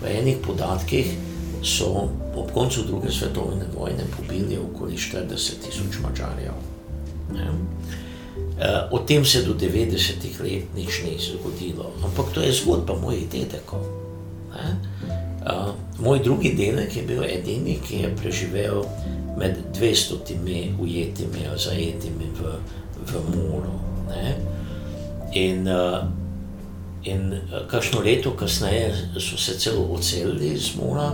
[0.01, 1.17] po enih podatkih,
[1.63, 6.55] so ob koncu druge svetovne vojne pobili okoli 40 tisoč mačarjev.
[8.59, 13.29] Uh, o tem se do 90-ih let nič ni zgodilo, ampak to je zgodba mojih
[13.31, 13.83] dedekov.
[15.47, 18.83] Uh, moj drugi delek je bil edini, ki je preživel
[19.39, 22.59] med 200 ujetimi, zajetimi v,
[23.07, 23.79] v moru.
[24.11, 24.35] Ne?
[25.35, 26.03] In, uh,
[27.05, 27.41] in
[27.71, 31.13] kakšno leto kasneje so se celo odselili iz mora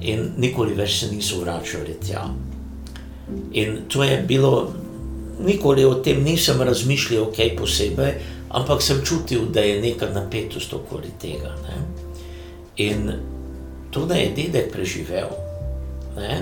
[0.00, 2.26] in nikoli več se niso vračali tja.
[3.52, 4.72] In to je bilo,
[5.40, 8.12] nikoli o tem nisem razmišljal, kaj posebej,
[8.48, 11.54] ampak sem čutil, da je neka napetost okoli tega.
[11.64, 11.78] Ne?
[12.84, 13.12] In
[13.90, 15.32] to, da je dedek preživel,
[16.16, 16.38] ne,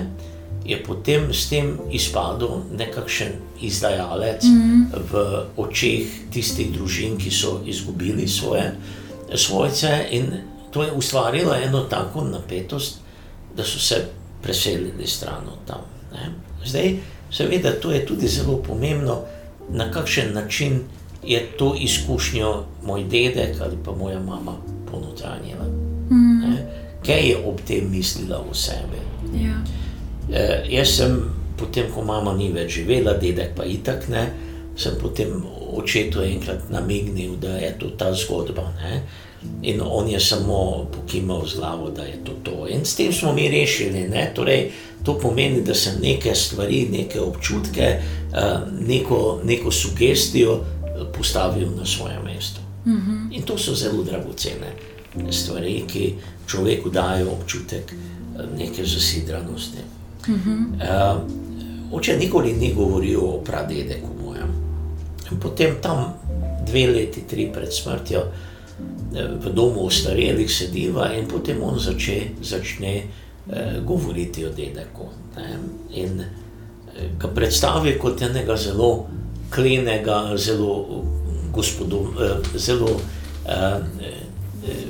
[0.65, 4.85] je potem s tem izpadel nekakšen izdajalec mm -hmm.
[5.11, 8.75] v očeh tistih družin, ki so izgubili svoje
[9.35, 10.05] svojce.
[10.11, 10.25] In
[10.71, 12.99] to je ustvarilo eno tako napetost,
[13.55, 14.05] da so se
[14.41, 15.81] preselili stran od tam.
[16.13, 16.29] Ne.
[16.65, 16.97] Zdaj,
[17.31, 19.19] seveda, to je tudi zelo pomembno,
[19.69, 20.79] na kakšen način
[21.23, 24.55] je to izkušnjo moj dedek ali pa moja mama
[24.91, 25.65] ponotranjila.
[26.09, 28.99] Mm -hmm kaj je ob tem mislila o sebi.
[29.35, 29.59] Ja.
[30.31, 31.19] E, jaz sem,
[31.57, 34.27] potem, ko mama ni več živela, dedek pa itak ne,
[34.77, 35.43] sem potem
[35.73, 38.69] očetu enkrat namignil, da je to ta zgodba.
[38.81, 39.03] Ne?
[39.61, 42.67] In on je samo pokimal z glavo, da je to to.
[42.67, 44.07] In s tem smo mi rešili.
[44.35, 44.71] Torej,
[45.03, 48.57] to pomeni, da sem neke stvari, neke občutke, eh,
[48.87, 50.63] neko, neko sugestijo
[51.17, 52.61] postavil na svoje mesto.
[52.85, 53.35] Mm -hmm.
[53.35, 54.71] In to so zelo dragocene
[55.31, 56.13] stvari, ki
[56.47, 59.77] človeku dajo občutek eh, neke zasidranosti.
[60.27, 61.21] Uh,
[61.91, 64.53] oče nikoli ni govoril o pradedeku mojem.
[65.31, 66.13] In potem tam
[66.67, 72.93] dve leti, tri pred smrtjo, eh, v domu ostarelih sediva in potem on zače, začne
[73.03, 75.09] uh, govoriti o dedeku.
[75.35, 75.57] Ne?
[75.93, 79.07] In uh, ga predstavi kot enega zelo
[79.51, 81.03] klenega, zelo
[81.51, 83.83] gospodom, uh, zelo uh,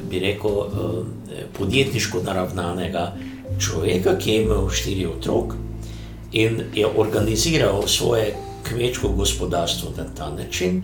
[0.10, 3.14] bi rekel, eh, podjetniško naravnanega
[3.60, 5.56] človeka, ki je imel štiri otroke
[6.32, 8.34] in je organiziral svoje
[8.64, 10.82] kmečko gospodarstvo na ta način,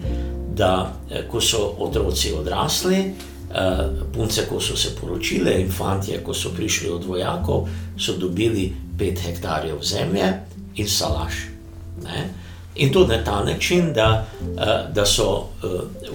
[0.56, 3.78] da eh, ko so otroci odrasli, eh,
[4.14, 7.68] punce, ko so se poročile, in fantje, ko so prišli od vojakov,
[7.98, 10.34] so dobili pet hektarjev zemlje
[10.76, 11.34] in salaš.
[12.04, 12.30] Ne?
[12.76, 14.26] In to na ta način, da,
[14.94, 15.50] da so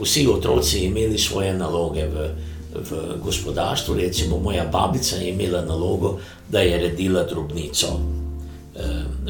[0.00, 2.28] vsi otroci imeli svoje naloge v
[2.75, 3.95] v gospodarstvu.
[3.95, 6.18] Recimo, moja babica je imela nalogo,
[6.49, 8.01] da je redila drobnico,
[8.77, 8.83] eh,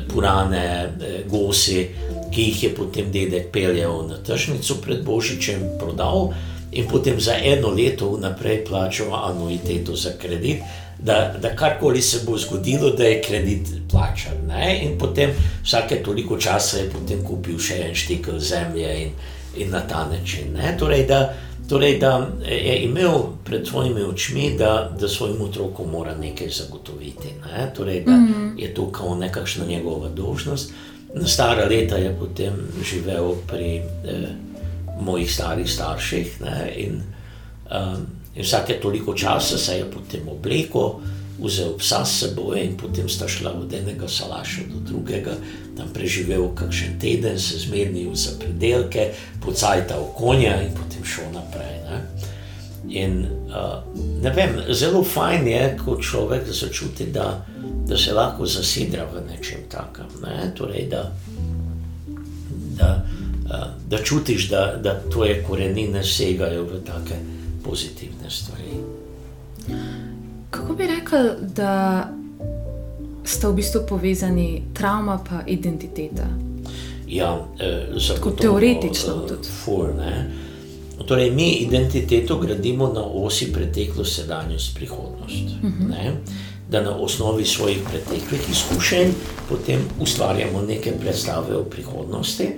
[0.09, 1.89] purane, eh, gosi,
[2.31, 6.33] ki jih je potem dedek peljal na tržnico pred Božičem, prodal
[6.73, 10.63] in potem za eno leto vnaprej plačal anuiteto za kredit.
[10.99, 14.47] Da, da karkoli se bo zgodilo, da je kredit plačan.
[14.49, 14.81] Ne?
[14.83, 15.31] In potem
[15.63, 19.11] vsake toliko časa je potem kupil še en štikel zemlje in,
[19.57, 20.57] in na ta način.
[20.79, 21.35] Torej, da,
[21.69, 27.29] Torej, da je imel pred svojimi očmi, da, da svojim otrokom mora nekaj zagotoviti.
[27.47, 27.73] Ne?
[27.77, 28.63] Torej, da mm -hmm.
[28.63, 30.73] je to kao nekakšna njegova dolžnost.
[31.15, 32.53] Na stara leta je potem
[32.91, 34.29] živel pri eh,
[35.01, 36.41] mojih starih starših
[36.77, 37.03] in,
[37.71, 40.91] um, in vsake toliko časa se je potem oblekel
[41.39, 45.35] vzel psa s seboj in potem sta šla od enega salaša do drugega,
[45.77, 49.11] tam preživel kakšen teden, se zmernil za predelke,
[49.43, 51.75] pocajtal konja in potem šel naprej.
[51.91, 51.99] Ne?
[52.89, 53.83] In uh,
[54.23, 57.47] ne vem, zelo fajn je, ko človek začuti, da,
[57.89, 60.11] da se lahko zasidra v nečem takem.
[60.23, 60.53] Ne?
[60.55, 61.09] Torej, da,
[62.79, 62.91] da,
[63.51, 67.19] uh, da čutiš, da, da tvoje korenine segajo v take
[67.65, 68.79] pozitivne stvari.
[70.55, 72.05] Kako bi rekel, da
[73.25, 76.27] sta v bistvu povezani travma in identiteta?
[77.09, 79.49] Ja, eh, Tako teoretično eh, tudi.
[79.65, 79.89] Fur,
[81.07, 85.45] torej, mi identiteto gradimo na osi preteklost, sedanjost, prihodnost.
[85.63, 85.93] Uh mhm.
[85.93, 86.13] -huh.
[86.71, 89.11] Da na osnovi svojih preteklih izkušenj
[89.49, 92.49] potem ustvarjamo neke predstave o prihodnosti,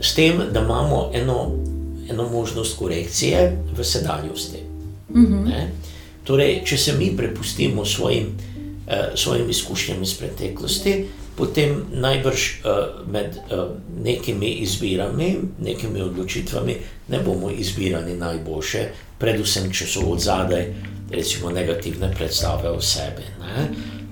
[0.00, 1.50] s tem, da imamo eno,
[2.10, 4.58] eno možnost korekcije v sedanjosti.
[5.08, 5.34] Uh mhm.
[5.34, 5.66] -huh.
[6.30, 10.92] Torej, če se mi prepustimo svojim, uh, svojim izkušnjam iz preteklosti,
[11.34, 13.72] potem najbrž uh, med uh,
[14.04, 16.76] nekimi izbirami, nekimi odločitvami,
[17.08, 18.84] ne bomo izbirali najboljše,
[19.18, 20.68] predvsem, če so od zadaj,
[21.10, 23.26] recimo, negativne predstave o sebi.
[23.42, 23.66] Ne?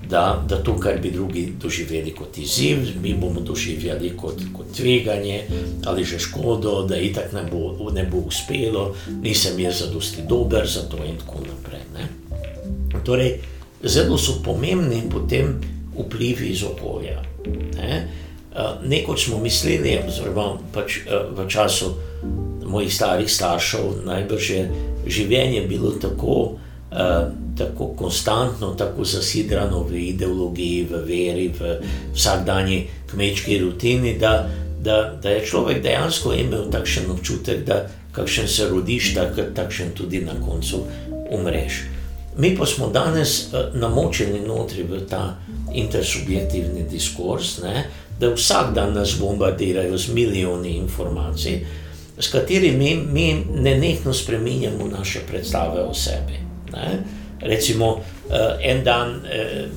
[0.09, 5.43] Da, da to, kar bi drugi doživeli kot izziv, mi bomo doživeli kot, kot tveganje
[5.85, 10.87] ali že škodo, da itak ne bo, ne bo uspelo, nisem jaz zadosti dober za
[10.89, 11.85] to in tako naprej.
[11.93, 12.07] Ne?
[13.05, 13.37] Torej,
[13.83, 15.61] zelo so pomembni potem
[15.93, 17.21] vplivi iz okolja.
[17.77, 18.07] Ne?
[18.83, 21.93] Nekoč smo mislili, oziroma pač v času
[22.65, 24.63] mojih starih staršev, najbrž je
[25.07, 26.59] življenje bilo tako,
[27.57, 31.75] tako konstantno, tako zasidrano v ideologiji, v veri, v
[32.13, 34.49] vsakdanji kmečki rutini, da,
[34.81, 40.21] da, da je človek dejansko imel takšen občutek, da kakšen se rodiš, tak, takšen tudi
[40.25, 40.83] na koncu
[41.31, 41.83] umreš.
[42.37, 45.37] Mi pa smo danes uh, namočeni notri v ta
[45.73, 47.85] intersubjektivni diskurs, ne,
[48.19, 51.65] da vsak dan nas bombardirajo z milijoni informacij,
[52.19, 56.48] s katerimi mi, mi ne nekno spremenjamo naše predstave o sebi.
[56.73, 57.03] Ne.
[57.41, 59.67] Recimo, uh, en dan uh,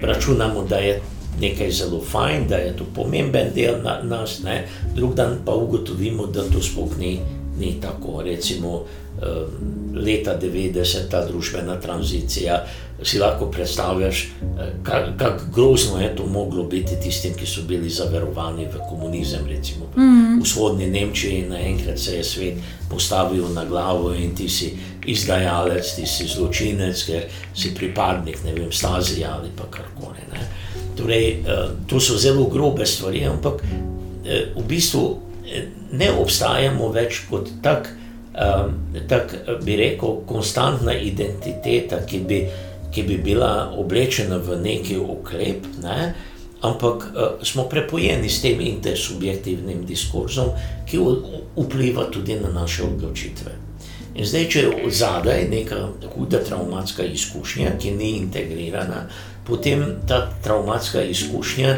[0.00, 1.00] računamo, da je
[1.40, 4.64] nekaj zelo fajn, da je to pomemben del na, nas, ne.
[4.94, 7.20] drug dan pa ugotovimo, da to sploh ni,
[7.58, 8.22] ni tako.
[8.22, 8.84] Recimo,
[9.20, 12.64] Ehm, leta 90, ta družbena tranzicija.
[13.04, 14.72] Si lahko predstavljaš, eh,
[15.16, 19.46] kako grozno je to moglo biti tistim, ki so bili zaverovani v komunizem.
[19.46, 20.40] Recimo mm -hmm.
[20.40, 22.54] v vzhodni Nemčiji naenkrat se je svet
[22.90, 24.76] postavil na glavo in ti si
[25.06, 27.22] izdajalec, ti si zločinec, ker
[27.54, 30.18] si pripadnik, ne vem, stazija ali pa karkoli.
[30.96, 33.62] Torej, eh, to so zelo grobe stvari, ampak
[34.24, 35.18] eh, v bistvu
[35.92, 37.88] ne obstajamo več kot tak,
[38.32, 38.74] um,
[39.08, 39.34] tak
[39.64, 42.42] bi rekel, konstantna identiteta, ki bi,
[42.92, 46.12] ki bi bila oblečena v neki oklep, ne?
[46.62, 50.52] ampak uh, smo prepojeni s tem intersubjektivnim diskurzom,
[50.86, 51.00] ki
[51.56, 53.50] vpliva tudi na naše odločitve.
[54.14, 55.80] In zdaj, če je zadaj neka
[56.14, 59.08] huda travmatska izkušnja, ki ni integrirana,
[59.48, 61.74] potem ta travmatska izkušnja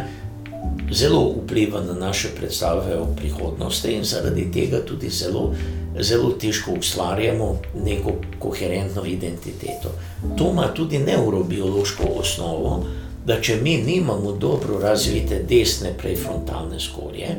[0.92, 5.54] zelo vpliva na naše predstave o prihodnosti in zaradi tega tudi zelo,
[6.00, 9.90] zelo težko ustvarjamo neko koherentno identiteto.
[10.38, 12.84] To ima tudi neurobiološko osnovo,
[13.26, 17.36] da če mi nimamo dobro razvite desne prefrontalne skorje,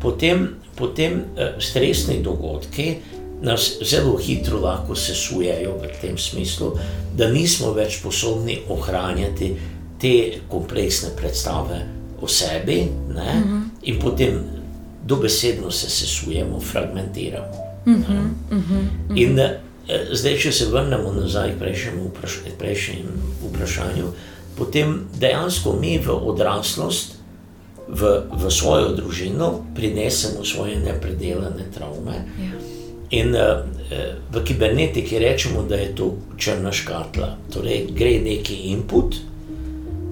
[0.00, 2.94] potem, potem eh, stresni dogodki
[3.42, 6.72] nas zelo hitro lahko sesujejo v tem smislu,
[7.16, 9.50] da nismo več sposobni ohranjati
[10.00, 10.14] te
[10.48, 11.82] kompleksne predstave
[12.20, 12.80] o sebi,
[13.10, 13.60] uh mhm.
[13.82, 14.40] in potem
[15.04, 17.63] dobesedno se sesujemo, fragmentiramo.
[17.86, 18.00] Uh -huh.
[18.00, 18.58] Uh -huh.
[18.58, 19.16] Uh -huh.
[19.16, 19.50] In uh,
[20.12, 23.06] zdaj, če se vrnemo nazaj k prejšnjemu vpraš prejšnjem
[23.48, 24.06] vprašanju,
[24.56, 27.14] potem dejansko mi v odraslost,
[27.88, 32.14] v, v svojo družino, prinesemo svoje nepredelane travme.
[32.14, 32.52] Ja.
[33.10, 33.40] In uh,
[34.32, 37.36] v kibernetiki rečemo, da je to črna škatla.
[37.52, 39.16] Torej, gre neki input,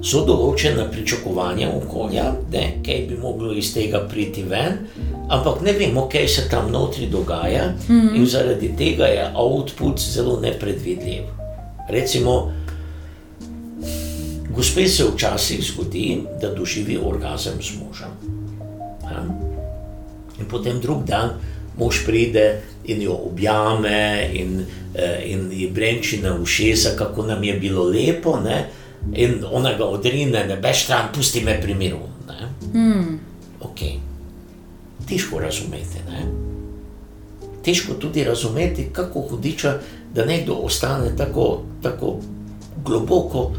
[0.02, 4.80] so določena pričakovanja okolja, da bi moglo iz tega priti ven,
[5.30, 8.16] ampak ne vemo, kaj se tam notri dogaja, mm -hmm.
[8.16, 11.22] in zaradi tega je output zelo nepredvidljiv.
[11.88, 12.52] Recimo,
[14.50, 18.12] gospe se včasih zgodi, da doživi orgazem z možem.
[19.02, 19.24] Ja?
[20.40, 21.30] In potem drug dan
[21.78, 27.54] mož pride in jo objame, in, eh, in ji brenči na ušesa, kako nam je
[27.54, 28.40] bilo lepo.
[28.44, 28.68] Ne?
[29.14, 32.00] In ona ga odrine, ne veš, tam pusti me pri miru.
[32.74, 33.18] Mm.
[33.60, 33.98] Okay.
[35.08, 36.00] Težko razumeti.
[36.08, 36.26] Ne?
[37.62, 39.78] Težko tudi razumeti, kako hudiča,
[40.14, 42.16] da nekdo ostane tako, tako
[42.84, 43.54] globoko uh,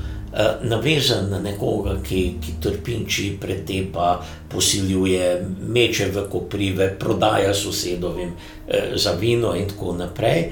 [0.61, 9.11] navezan na nekoga, ki, ki trpinči, pretepa, posiljuje, meče v koprive, prodaja sosedovim uh, za
[9.19, 10.49] vino in tako naprej.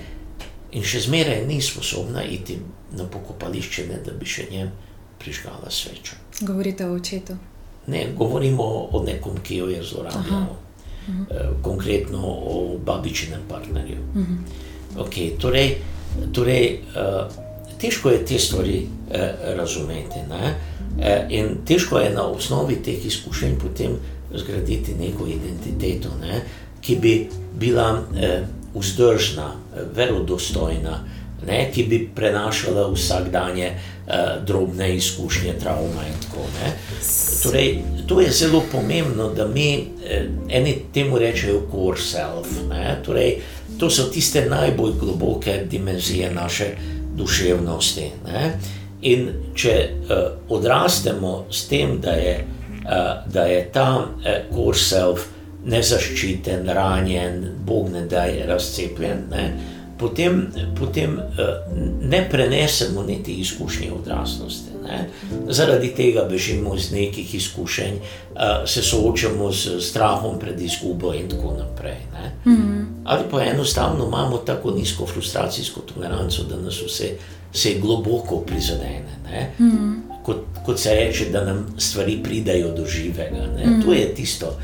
[0.72, 2.56] In še zmeraj ni sposobna iti
[2.92, 4.72] na pokopališče, ne, da bi še njem
[5.20, 6.18] prižgala svečo.
[6.42, 7.38] Govorite o očetu?
[7.88, 10.34] Ne, govorimo o nekom, ki jo je zlorabil.
[10.34, 10.44] Uh
[11.08, 11.62] -huh.
[11.62, 13.98] Konkretno o babičinem partnerju.
[14.16, 14.34] Uh mhm.
[14.34, 15.06] -huh.
[15.06, 15.78] okay, torej,
[16.34, 17.32] torej, uh,
[17.78, 19.16] težko je te stvari uh,
[19.58, 20.20] razumeti.
[20.30, 20.56] Ne?
[21.30, 23.92] In težko je na osnovi teh izkušenj potem
[24.36, 26.42] zgraditi neko identiteto, ne?
[26.82, 27.30] ki bi
[27.60, 28.04] bila
[28.74, 29.56] vzdržna,
[29.96, 31.04] verodostojna,
[31.48, 31.72] ne?
[31.74, 34.14] ki bi prenašala vsakdanje uh,
[34.46, 36.74] drobne izkušnje, travma in tako naprej.
[37.44, 39.74] Torej, to je zelo pomembno, da mi
[40.06, 42.48] eh, eni temu rečejo core self.
[43.06, 43.38] Torej,
[43.78, 46.66] to so tiste najbolj globoke dimenzije naše
[47.16, 48.12] duševnosti.
[48.26, 48.52] Ne?
[49.02, 50.18] In če uh,
[50.50, 52.46] odrastemo s tem, da je,
[52.86, 55.26] uh, da je ta uh, core self
[55.66, 59.26] nezaščiten, ranjen, bog ne da je razcepljen.
[59.32, 59.46] Ne?
[60.02, 60.48] Potem,
[60.80, 61.24] potem uh,
[62.02, 64.72] ne prenesemo niti izkušnje odraslosti.
[64.84, 65.10] Ne?
[65.50, 71.54] Zaradi tega bežimo iz nekih izkušenj, uh, se soočamo z strahom pred izgubo in tako
[71.58, 72.02] naprej.
[72.46, 72.86] Mm -hmm.
[73.04, 77.10] Ali pa enostavno imamo tako nizko frustracijsko toleranco, da nas vse,
[77.54, 79.52] vse globoko prizadene.
[79.60, 80.24] Mm -hmm.
[80.26, 83.48] kot, kot se reče, da nam stvari pridajo do živega.
[83.48, 83.86] Mm -hmm.
[83.86, 84.58] To je tisto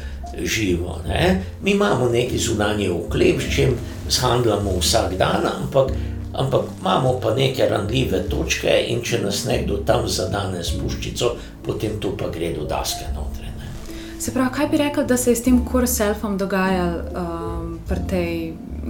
[0.43, 0.99] živo.
[1.07, 1.43] Ne?
[1.63, 3.75] Mi imamo neki zunanji oklep, s čim
[4.09, 5.91] zhandlamo vsak dan, ampak,
[6.33, 11.35] ampak imamo pa neke randljive točke in če nas nekdo tam zadane s puščico,
[11.65, 13.51] potem to pa gre do daske notre.
[13.57, 13.71] Ne?
[14.19, 18.07] Se pravi, kaj bi rekel, da se je s tem core selfom dogajalo um, pri
[18.09, 18.33] tej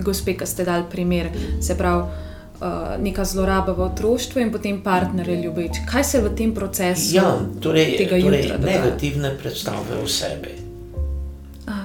[0.04, 1.32] gospe, ki ste dali primer?
[1.62, 2.26] Se pravi.
[2.58, 5.78] Uh, neka zloraba v otroštvu in potem partnerje ljubeč.
[5.86, 10.67] Kaj se v tem procesu ja, torej, tega torej negativne predstave o sebi?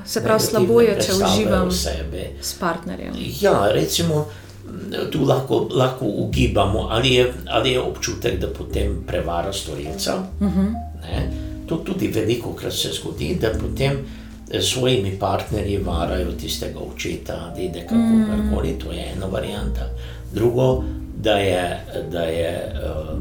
[0.07, 1.71] Se pravi, slabo je, če uživam
[2.41, 3.15] s partnerjem.
[3.41, 4.27] Ja, recimo,
[5.11, 10.17] tu lahko, lahko ugibamo, ali je, ali je občutek, da potem prevara storilca.
[10.41, 10.61] Uh mhm.
[10.61, 11.31] -huh.
[11.67, 13.99] To tudi veliko krat se zgodi, da potem
[14.61, 18.27] svojimi partnerji varajo tistega očeta, dedeka, mm.
[18.31, 19.89] karkoli, to je ena varianta.
[20.35, 20.85] Drugo,
[21.17, 21.81] da je,
[22.11, 23.19] da je uh,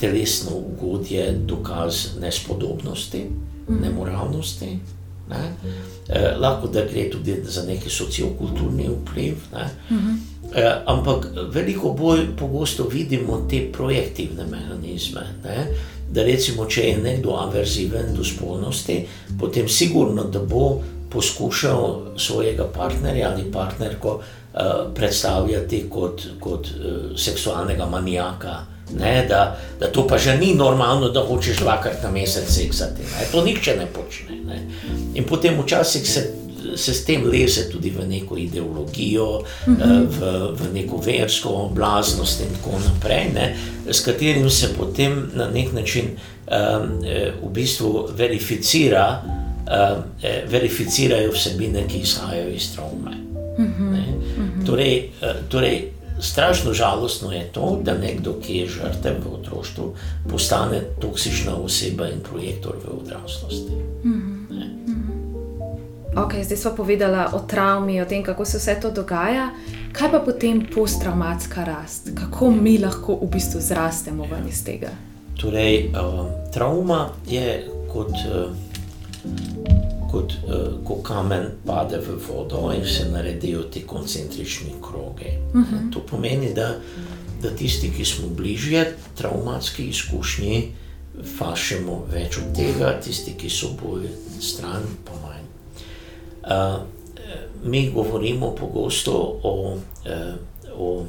[0.00, 3.26] telesno ugodje dokaz nespodobnosti,
[3.68, 3.80] mm.
[3.82, 4.78] nemoralnosti.
[5.30, 5.52] Ne?
[6.08, 9.34] Eh, lahko da gre tudi za neki sociokulturni vpliv.
[9.52, 9.70] Ne?
[9.90, 10.16] Uh -huh.
[10.54, 15.20] eh, ampak veliko bolj pogosto vidimo te projektivne mehanizme.
[15.44, 15.66] Ne?
[16.12, 19.06] Da, recimo, če je nekdo averziven do spolnosti,
[19.40, 24.60] potem sigurno, da bo poskušal svojega partnerja ali partnerko uh,
[24.94, 28.56] predstavljati kot, kot uh, seksualnega manijaka.
[28.96, 33.02] Ne, da, da to pa že ni normalno, da hočeš dvakrat na mesec seksati.
[33.02, 33.26] Ne.
[33.32, 34.36] To nihče ne počne.
[34.46, 34.62] Ne.
[35.14, 36.30] In potem včasih se,
[36.76, 39.68] se s tem leze tudi v neko ideologijo, -huh.
[39.68, 40.20] uh, v,
[40.60, 43.56] v neko versko oblaznost in tako naprej, ne,
[43.90, 47.00] s katerim se potem na nek način um,
[47.42, 49.98] v bistvu verificira uh,
[50.50, 53.16] verificirajo vsebine, ki izhajajo iz traume.
[53.58, 53.98] Uh -huh, uh
[54.38, 54.66] -huh.
[54.66, 55.10] torej,
[55.48, 59.94] torej, strašno žalostno je to, da nekdo, ki je žrtev v otroštvu,
[60.30, 63.72] postane toksična oseba in projektor v odraslosti.
[64.04, 64.38] Uh -huh.
[66.18, 69.50] Okay, zdaj smo povedali o travmi, o tem, kako se vse to dogaja.
[69.92, 72.10] Kaj pa potem posttraumatska rast?
[72.14, 74.88] Kako mi lahko v bistvu zrastemo ven iz tega?
[75.40, 78.50] Torej, uh, travma je kot uh,
[80.10, 85.38] kot uh, ko kamen pade v vodo in se naredijo ti koncentrični kroge.
[85.54, 85.74] Uh mhm.
[85.74, 85.92] -huh.
[85.92, 86.74] To pomeni, da,
[87.42, 90.72] da tisti, ki smo bližje traumatski izkušnji,
[91.38, 94.08] fašemo več od tega, tisti, ki so bolj
[94.40, 95.44] stran, pa manj.
[96.42, 96.82] Uh,
[97.64, 100.34] mi govorimo pogosto o, uh,
[100.78, 101.06] o, uh,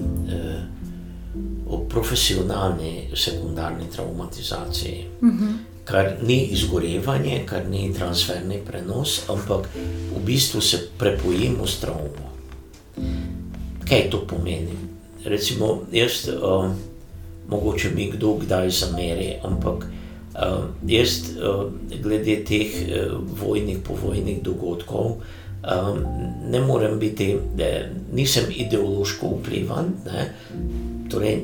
[1.70, 5.06] o profesionalni sekundarni traumatizaciji.
[5.22, 5.44] Uh mhm.
[5.44, 9.68] -huh kar ni izgorevanje, kar ni transferni prenos, ampak
[10.14, 12.30] v bistvu se prepojimo s travmo.
[13.90, 14.78] Kaj to pomeni?
[15.26, 16.70] Recimo, jaz, uh,
[17.50, 21.72] mogoče mi kdo kdaj zameri, ampak uh, jaz, uh,
[22.04, 26.04] glede teh uh, vojnih, povojnih dogodkov, um,
[26.52, 30.30] ne morem biti, da nisem ideološko vplivan, ne?
[31.10, 31.42] torej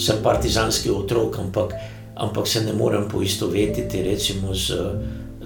[0.00, 1.76] sem partizanski otrok, ampak
[2.16, 4.76] ampak se ne morem poistovetiti recimo z eh,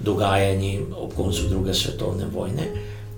[0.01, 2.63] dogajanji ob koncu druge svetovne vojne.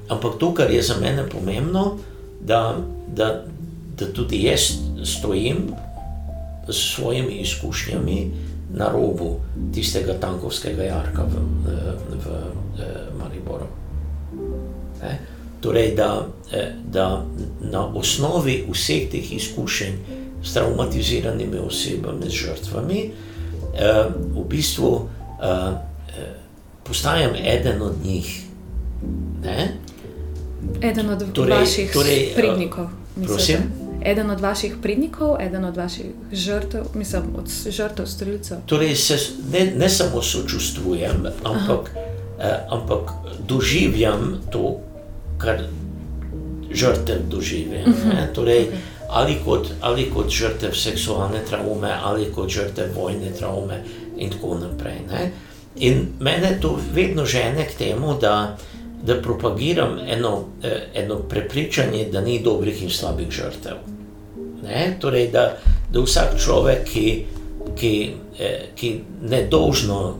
[0.09, 1.97] Ampak to, kar je za mene pomembno,
[2.41, 2.75] da,
[3.07, 3.45] da,
[3.97, 4.61] da tudi jaz
[5.03, 5.71] stojim
[6.67, 8.31] s svojimi izkušnjami
[8.73, 9.39] na robu
[9.73, 11.69] tistega tankovskega jarka v, v,
[12.09, 12.25] v,
[12.75, 12.81] v
[13.19, 13.69] Mariboru.
[15.01, 15.19] Ne?
[15.61, 17.23] Torej, da, eh, da
[17.61, 19.93] na osnovi vseh teh izkušenj
[20.43, 22.99] s traumatiziranimi osebami, z žrtvami,
[23.73, 25.77] v bistvu uh,
[26.83, 28.41] postajam eden od njih.
[29.43, 29.77] Ne?
[30.81, 32.87] Eden od torej, vaših torej, pridnikov.
[33.25, 33.57] Prosim.
[34.05, 38.57] Eden od vaših pridnikov, eden od vaših žrtev, mislim, od žrtev strilcev.
[38.65, 39.17] Torej, se,
[39.51, 41.91] ne, ne samo sočustvujem, ampak,
[42.39, 43.11] eh, ampak
[43.47, 44.79] doživljam to,
[45.37, 45.63] kar
[46.71, 47.81] žrtev doživlja.
[47.87, 48.33] Uh -huh.
[48.33, 53.83] torej, okay ali kot, ali kot žrtev seksualne travme, ali kot žrtev vojne travme,
[54.17, 54.99] in tako naprej.
[55.11, 55.31] Ne?
[55.75, 58.57] In mene to vedno žene k temu, da,
[59.03, 63.77] da propagiram eno, eh, eno prepričanje, da ni dobrih in slabih žrtev.
[64.63, 64.97] Ne?
[65.01, 65.57] Torej, da,
[65.91, 67.25] da vsak človek, ki,
[67.77, 67.93] ki,
[68.75, 70.15] ki nedožno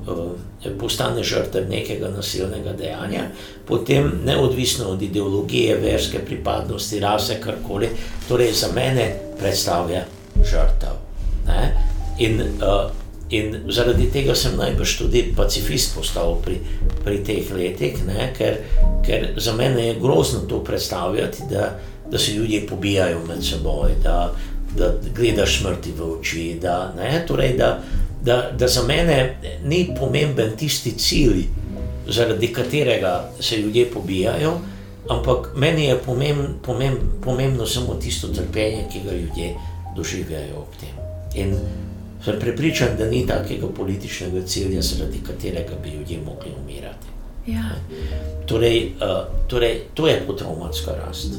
[0.63, 3.27] eh, postane žrtev nekega nasilnega dejanja,
[3.65, 7.89] potem neodvisno od ideologije, verske pripadnosti, rase, karkoli,
[8.27, 10.05] torej za mene predstavlja
[10.43, 10.99] žrtev.
[12.19, 12.91] In, uh,
[13.29, 16.59] in zaradi tega sem najbrž tudi pacifist postal pri,
[17.03, 18.29] pri teh letih, ne?
[18.37, 18.61] ker,
[19.05, 21.79] ker za mene je grozno to predstavljati, da,
[22.11, 24.35] da se ljudje pobijajo med seboj, da,
[24.77, 26.45] da gledaš smrti v oči.
[26.61, 26.93] Da,
[27.27, 27.79] torej, da,
[28.23, 31.43] da, da za mene ni pomemben tisti cilj
[32.07, 34.53] zaradi katerega se ljudje pobijajo,
[35.09, 39.55] ampak meni je pomemb, pomemb, pomembno samo tisto trpljenje, ki ga ljudje
[39.95, 40.95] doživljajo ob tem.
[41.35, 41.55] In
[42.25, 47.07] sem prepričan, da ni takega političnega cilja, zaradi katerega bi ljudje mogli umirati.
[47.47, 47.63] Ja.
[48.45, 51.33] Torej, uh, torej, to je potraumatska rast.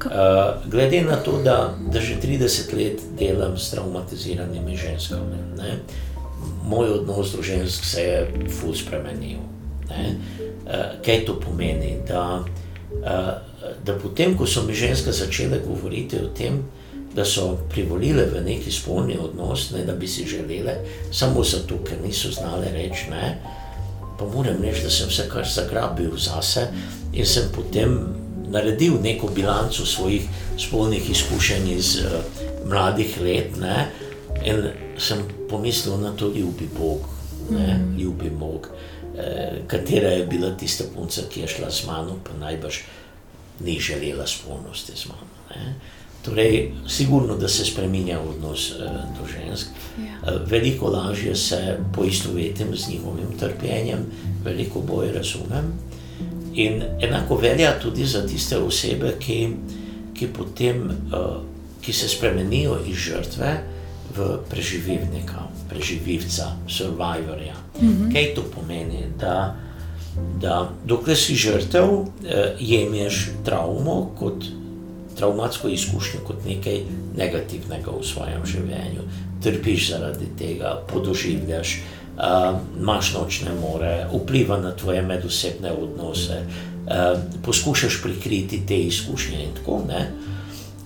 [0.00, 5.78] Uh, glede na to, da, da že 30 let delam s traumatiziranimi ženskami, ne,
[6.64, 9.38] moj odnos do žensk se je ful spremenil.
[9.90, 10.14] Ne?
[10.66, 11.96] Eh, kaj to pomeni?
[12.08, 12.44] Da,
[13.04, 16.62] eh, da potem, ko so mi ženske začele govoriti o tem,
[17.14, 20.76] da so privolile v neki spolni odnos, ne da bi si želele,
[21.12, 23.38] samo zato, ker niso znale reči ne,
[24.18, 26.68] pa moram reči, da sem vse kar zagrabil zase
[27.12, 27.98] in sem potem
[28.50, 30.22] naredil neko bilanco svojih
[30.58, 32.20] spolnih izkušenj iz uh,
[32.68, 33.56] mladih let.
[33.60, 33.88] Ne,
[34.44, 37.04] In sem pomislil na to, ljubi Bog,
[37.50, 37.98] ne, mm.
[37.98, 38.68] ljubi Bog,
[39.18, 42.78] eh, katera je bila tista punca, ki je šla z mano, pa najbrž
[43.60, 45.28] ni želela spolnosti z mano.
[45.50, 45.74] Ne.
[46.22, 48.88] Torej, sigurno, da se spremenja odnos eh,
[49.18, 49.68] do žensk.
[49.98, 50.04] Ja.
[50.04, 54.06] Eh, veliko lažje se poistovetim z njihovim trpljenjem,
[54.44, 55.72] veliko bolj razumem.
[56.54, 59.48] In enako velja tudi za tiste osebe, ki,
[60.14, 61.42] ki, potem, uh,
[61.80, 63.52] ki se spremenijo iz žrtve
[64.16, 67.54] v preživljivnika, preživljivca, survivorja.
[67.80, 68.12] -hmm.
[68.12, 69.04] Kaj to pomeni?
[69.20, 69.56] Da,
[70.40, 72.08] da dokler si žrtev, uh,
[72.58, 74.44] jemliš travmo kot
[75.20, 76.80] traumatsko izkušnjo, kot nekaj
[77.16, 79.02] negativnega v svojem življenju,
[79.42, 81.80] trpiš zaradi tega, podoživljaš.
[82.20, 89.54] Uh, Máš nočne more, vpliva na tvoje medosebne odnose, uh, poskušaš prikriti te izkušnje in
[89.56, 90.30] tako naprej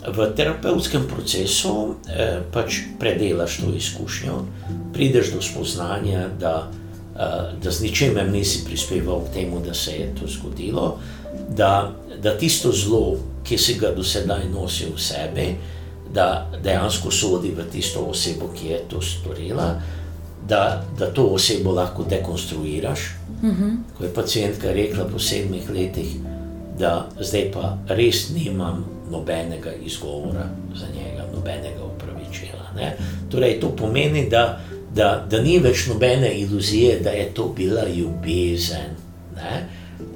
[0.05, 4.37] v terapevtskem procesu eh, pač predelaš to izkušnjo,
[4.93, 6.69] prideš do spoznanja, da,
[7.17, 10.99] eh, da z ničemer nisi prispeval k temu, da se je to zgodilo,
[11.49, 15.49] da, da tisto zlo, ki si ga do sedaj nosil v sebi,
[16.15, 19.81] da dejansko sodi v tisto osebo, ki je to storila.
[20.49, 23.01] Da, da to osebo lahko dekonstruiraš.
[23.43, 23.65] Uh mhm.
[23.65, 23.77] -huh.
[23.99, 26.17] Ko je pacijentka rekla po sedmih letih,
[26.79, 32.73] da zdaj pa res nimam nobenega izgovora za njega, nobenega upravičila.
[32.77, 32.97] Ne?
[33.31, 34.61] Torej, to pomeni, da,
[34.95, 38.97] da, da ni več nobene iluzije, da je to bila ljubezen,
[39.37, 39.69] ne?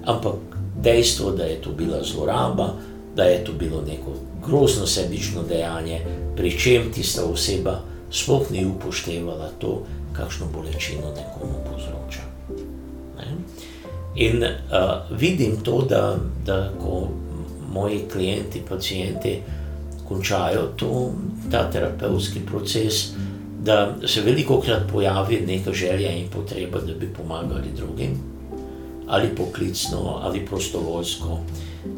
[0.05, 0.35] ampak
[0.83, 2.73] dejstvo, da je to bila zloraba,
[3.17, 4.15] da je to bilo neko
[4.47, 6.01] grozno sebično dejanje,
[6.37, 9.83] pri čem tista oseba sploh ni upoštevala to,
[10.19, 12.23] kakšno bolečino nekomu povzroča.
[13.19, 13.27] Ne?
[14.17, 16.17] In uh, vidim to, da,
[16.47, 17.09] da ko
[17.73, 19.41] moji klienti, pacijenti
[20.09, 21.13] končajo to,
[21.51, 23.13] ta terapevtski proces,
[23.63, 28.19] da se veliko krat pojavi neka želja in potreba, da bi pomagali drugim,
[29.09, 31.39] ali poklicno, ali prostovoljsko,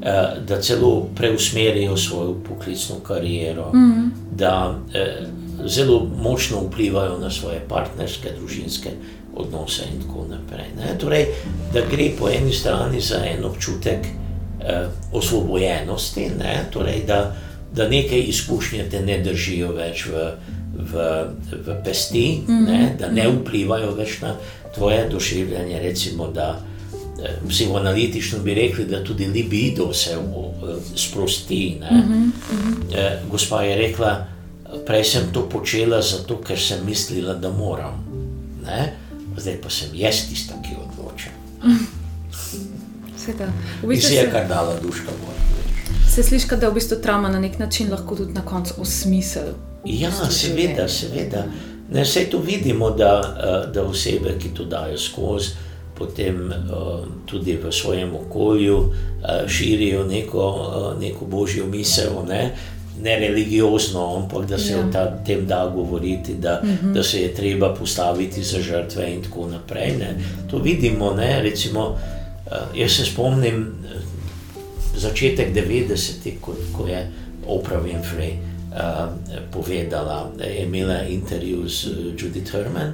[0.02, 4.08] eh, da celo preusmerijo svojo poklicno kariero, mm -hmm.
[4.36, 5.26] da eh,
[5.66, 8.90] zelo močno vplivajo na svoje partnerske, družinske
[9.34, 10.66] odnose in tako naprej.
[10.76, 10.98] Ne?
[10.98, 11.26] Torej,
[11.72, 16.64] da gre po eni strani za en občutek, eh, osvobojenosti, ne?
[16.72, 17.36] torej da,
[17.74, 20.32] da neke izkušnje te ne držijo več v,
[20.92, 21.06] v,
[21.66, 22.66] v pesti, mm -hmm.
[22.66, 22.96] ne?
[22.98, 24.34] da ne vplivajo več na
[24.74, 25.80] tvoje doživljanje.
[25.82, 26.60] Recimo, da
[27.22, 31.80] eh, psihoanalitično bi rekli, da tudi libido se v, sprosti.
[31.80, 32.30] Mm -hmm.
[32.94, 34.26] eh, gospa je rekla,
[34.86, 38.04] prej sem to počela zato, ker sem mislila, da moram.
[38.64, 38.92] Ne?
[39.36, 41.30] Zdaj pa sem jaz tista, ki odloča.
[43.16, 43.52] Sveta.
[43.82, 45.12] V bistvu se je kar dala duška.
[46.08, 49.52] Se sliši, da je v bistvu trauma na nek način lahko tudi na koncu osmisel.
[49.84, 51.44] Ja, seveda, seveda.
[51.90, 55.50] Ne, vse to vidimo, da, eh, da osebe, ki to dajo skozi,
[56.00, 58.92] potem uh, tudi v svojem okolju uh,
[59.48, 60.44] širijo neko,
[61.00, 62.24] neko božjo misel.
[62.28, 62.56] Ne?
[63.02, 64.80] Ne religiozno, ampak da se ja.
[64.80, 66.86] o ta, tem da govoriti, da, uh mhm.
[66.86, 66.94] -huh.
[66.94, 69.96] da se je treba postaviti za žrtve, in tako naprej.
[69.98, 70.14] Ne.
[70.50, 71.96] To vidimo, ne, recimo,
[72.50, 73.90] Uh, jaz se spomnim uh,
[74.96, 77.04] začetek 90-ih, ko, ko je
[77.46, 78.32] Oprah Winfrey
[78.74, 79.12] uh,
[79.52, 81.86] povedala, da je imela intervju z
[82.18, 82.92] Judith Herman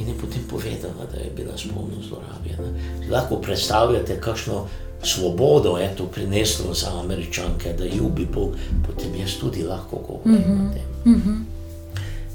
[0.00, 2.72] in je potem povedala, da je bila spolno zlorabljena.
[3.10, 4.66] Lahko predstavljate, kakšno
[5.06, 10.44] svobodo je to prineslo za američanke, da ljubi Bog, potem jaz tudi lahko govorim mm
[10.44, 10.70] -hmm.
[10.70, 11.14] o tem.
[11.14, 11.38] Mm -hmm.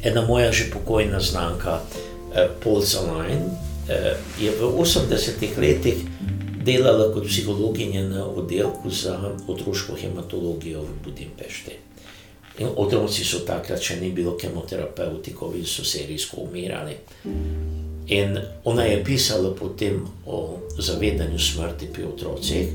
[0.03, 1.82] Ena moja že pokojna znanka,
[2.63, 5.95] Paul Zalain, uh, je v 80-ih letih
[6.63, 11.72] delala kot psihologinja na oddelku za otroško hematologijo v Budimpešti.
[12.59, 16.98] In otroci so takrat še ni bilo kemoterapevtikovi, so serijsko umirali.
[18.12, 22.68] In ona je pisala potem o zavedanju smrti pri otrocih.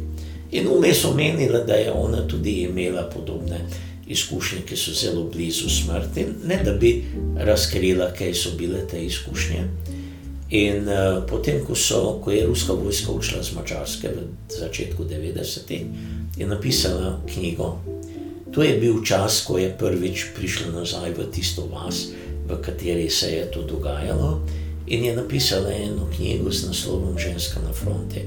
[0.53, 3.61] In vmes omenila, da je ona tudi imela podobne
[4.07, 7.05] izkušnje, ki so zelo blizu smrti, ne da bi
[7.37, 9.65] razkrila, kaj so bile te izkušnje.
[10.51, 15.83] In uh, potem, ko, so, ko je ruska vojska odšla z Mačarske v začetku 90-ih,
[16.37, 17.77] je napisala knjigo.
[18.55, 22.07] To je bil čas, ko je prvič prišla nazaj v tisto vas,
[22.47, 24.41] v kateri se je to dogajalo,
[24.87, 28.21] in je napisala eno knjigo s naslovom Ženska na fronti.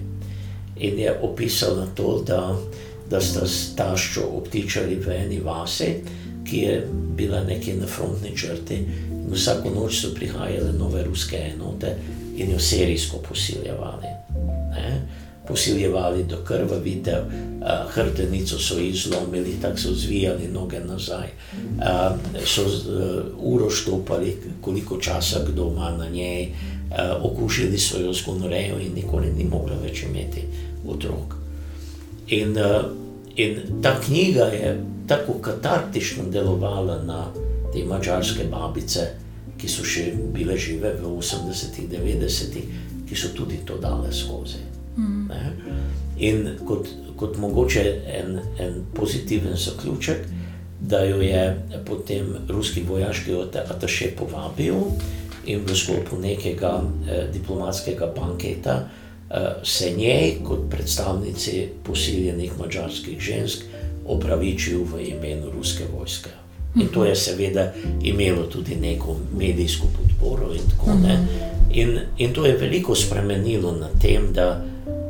[0.79, 2.55] In je opisala to, da,
[3.09, 5.93] da sta staščo obtičali v eni vasi,
[6.43, 6.87] ki je
[7.17, 8.85] bila nekje na frontni črti
[9.31, 11.95] vsako noč so prihajale nove ruske enote
[12.37, 14.07] in jo serijsko posiljevali.
[14.71, 15.01] Ne?
[15.49, 23.25] Posiljevali do krvavitev, uh, hrbtenico so izlomili, tako so zvijali noge nazaj, uh, so uh,
[23.37, 28.93] uro štopali, koliko časa kdo ima na njej, uh, okužili so jo z gonorejo in
[28.93, 30.45] nikoli ni mogla več imeti
[30.87, 31.35] otrok.
[32.27, 32.85] In, uh,
[33.35, 34.77] in ta knjiga je
[35.07, 37.25] tako katartično delovala na
[37.73, 39.07] te mačarske babice,
[39.59, 42.75] ki so še bile žive v 80-ih, 90-ih,
[43.09, 44.68] ki so tudi to dale skozi.
[44.97, 45.29] Mm.
[46.19, 50.17] In kot, kot mogoče en, en pozitiven zaključek,
[50.79, 53.35] da jo je potem ruski vojaški
[53.69, 54.75] ataše povabil
[55.45, 63.63] in v sklopu nekega eh, diplomatskega banketa eh, se njej, kot predstavnici posiljenih mačarskih žensk,
[64.07, 66.29] opravičil v imenu ruske vojske.
[66.75, 70.53] In to je seveda imelo tudi neko medijsko podporo.
[70.53, 70.91] In, tako,
[71.71, 74.65] in, in to je veliko spremenilo na tem, da,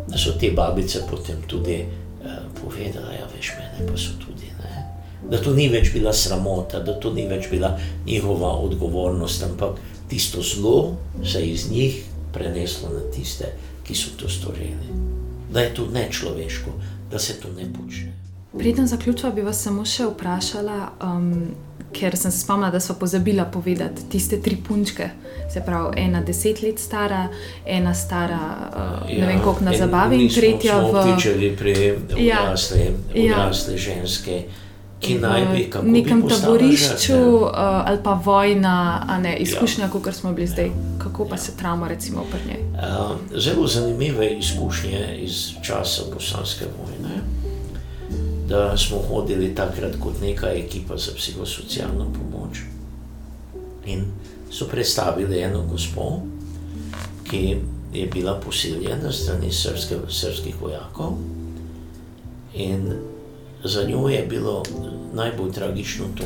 [0.10, 2.30] da so te babice potem tudi uh,
[2.62, 4.50] povedale, da ja, veš, mene pa so tudi.
[4.60, 4.86] Ne?
[5.30, 7.76] Da to ni več bila sramota, da to ni več bila
[8.06, 9.78] njihova odgovornost, ampak
[10.10, 12.04] tisto zlo se je iz njih
[12.34, 13.54] preneslo na tiste,
[13.84, 14.98] ki so to storili.
[15.54, 16.74] Da je to nečloveško,
[17.12, 18.29] da se to ne počne.
[18.58, 21.34] Preden zaključujem, bi vas samo še vprašala, um,
[21.94, 25.10] ker sem se spomnila, da so pozabila povedati tiste tri punčke.
[25.54, 27.28] Se pravi, ena deset let stara,
[27.66, 28.40] ena stara,
[28.70, 30.96] uh, ja, ne vem, koliko na zabavi, in tretja v.
[30.98, 32.82] Vtičali pri odrasle,
[33.14, 33.84] ja, odrasle ja.
[33.86, 34.42] ženske.
[35.00, 38.76] Ki naj bi v nekem bi taborišču uh, ali pa vojna,
[39.24, 39.92] ne izkušnja, ja.
[39.94, 40.52] kot smo bili ja.
[40.58, 41.46] zdaj, kako pa ja.
[41.46, 42.58] se travma, recimo, oprnje.
[42.76, 47.39] Uh, zelo zanimive izkušnje iz časa bosanske vojne
[48.50, 52.60] da smo hodili takrat kot neka ekipa za psihosocialno pomoč.
[53.86, 54.06] In
[54.52, 56.22] so predstavili eno gospo,
[57.30, 57.58] ki
[57.94, 61.14] je bila posiljena strani srpske, srpskih vojakov.
[62.56, 62.94] In
[63.64, 64.64] za njo je bilo
[65.14, 66.26] najbolj tragično to,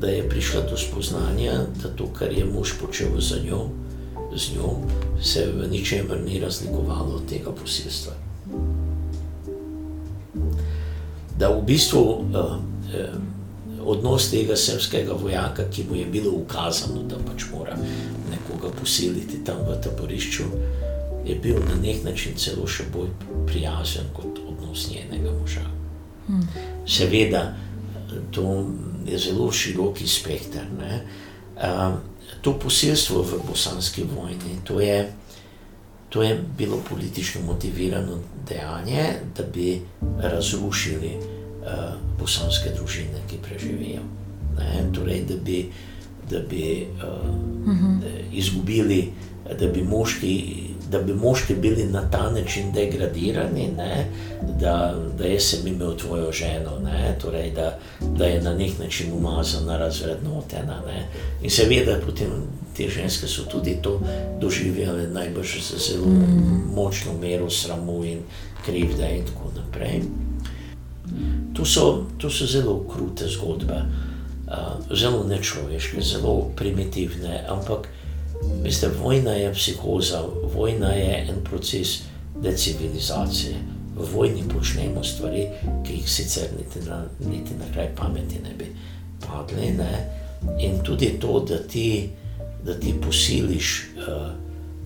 [0.00, 3.68] da je prišla do spoznanja, da to, kar je mož počel za njo,
[4.36, 4.74] z njo,
[5.22, 8.31] se v ničemer ni razlikovalo od tega posilstva
[11.38, 17.18] da v bistvu uh, uh, odnos tega srpskega vojaka, ki mu je bilo ukazano, da
[17.26, 17.76] pač mora
[18.30, 20.44] nekoga posiliti tam v taborišču,
[21.26, 23.10] je bil na nek način celo še bolj
[23.46, 25.66] prijazen kot odnos njenega moža.
[26.26, 26.46] Hmm.
[26.86, 27.54] Seveda,
[28.30, 28.64] to
[29.06, 30.66] je zelo široki spekter.
[31.56, 31.98] Uh,
[32.42, 35.12] to posilstvo v bosanski vojni, to je.
[36.12, 38.18] To je bilo politično motivirano
[38.48, 39.04] dejanje,
[39.36, 39.80] da bi
[40.18, 41.68] razrušili uh,
[42.20, 44.02] bosanske družine, ki preživijo.
[44.58, 44.82] Ne?
[44.94, 45.70] Torej, da bi,
[46.30, 47.28] da bi uh,
[47.66, 47.98] uh -huh.
[48.32, 49.12] izgubili,
[49.60, 50.54] da bi, moški,
[50.92, 53.70] da bi moški bili na ta način degradirani,
[54.60, 56.70] da, da je sem imel tvojo ženo,
[57.22, 60.82] torej, da, da je na nek način umazana, razrednotena.
[60.86, 61.08] Ne?
[61.42, 62.28] In seveda potem.
[62.76, 64.00] Te ženske so tudi to
[64.40, 66.72] doživljale, najbrž z zelo mm.
[66.74, 68.22] močno mero sramu in
[68.64, 70.00] krivde, in tako naprej.
[71.52, 77.88] To so, to so zelo krute zgodbe, uh, zelo nečloveške, zelo primitivne, ampak
[78.62, 80.22] veste, vojna je psihoza,
[80.54, 82.02] vojna je en proces
[82.42, 83.54] decivilizacije.
[83.96, 85.46] V vojni počnemo stvari,
[85.86, 88.66] ki jih sicer niti na, niti na kraj pameti ne bi
[89.20, 89.70] padli.
[89.70, 90.08] Ne?
[90.58, 92.08] In tudi to, da ti,
[92.64, 94.32] da ti posiliš, uh,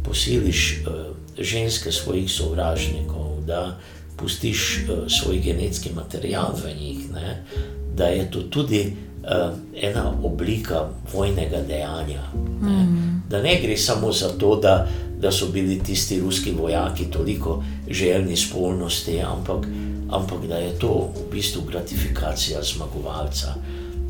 [0.05, 3.79] posiliš uh, ženske svojih sovražnikov, da
[4.17, 7.45] pustiš uh, svoj genetski material v njih, ne,
[7.95, 8.97] da je to tudi
[9.75, 12.23] ena oblika vojnega dejanja.
[12.63, 12.69] Ne.
[12.69, 13.23] Mm.
[13.29, 14.89] Da ne gre samo za to, da,
[15.21, 19.67] da so bili tisti ruski vojaki toliko željni spolnosti, ampak,
[20.11, 23.55] ampak da je to v bistvu gratifikacija zmagovalca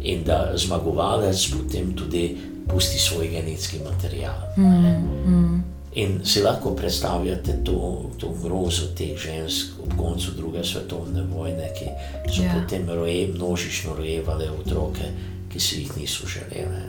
[0.02, 2.36] in da zmagovalec potem tudi
[2.68, 4.34] pusti svoj genetski material.
[4.56, 5.32] Mm.
[5.32, 5.75] Mm.
[5.96, 11.86] In si lahko predstavljate to, to grozo teh žensk ob koncu druge svetovne vojne, ki
[12.28, 12.52] so ja.
[12.52, 15.08] potem roje, množično rojevale otroke,
[15.52, 16.82] ki si jih niso želele.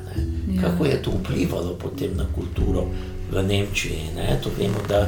[0.52, 0.62] Ja.
[0.62, 2.84] Kako je to vplivalo potem na kulturo
[3.32, 4.12] v Nemčiji?
[4.16, 4.40] Ne?
[4.44, 5.08] To vemo, da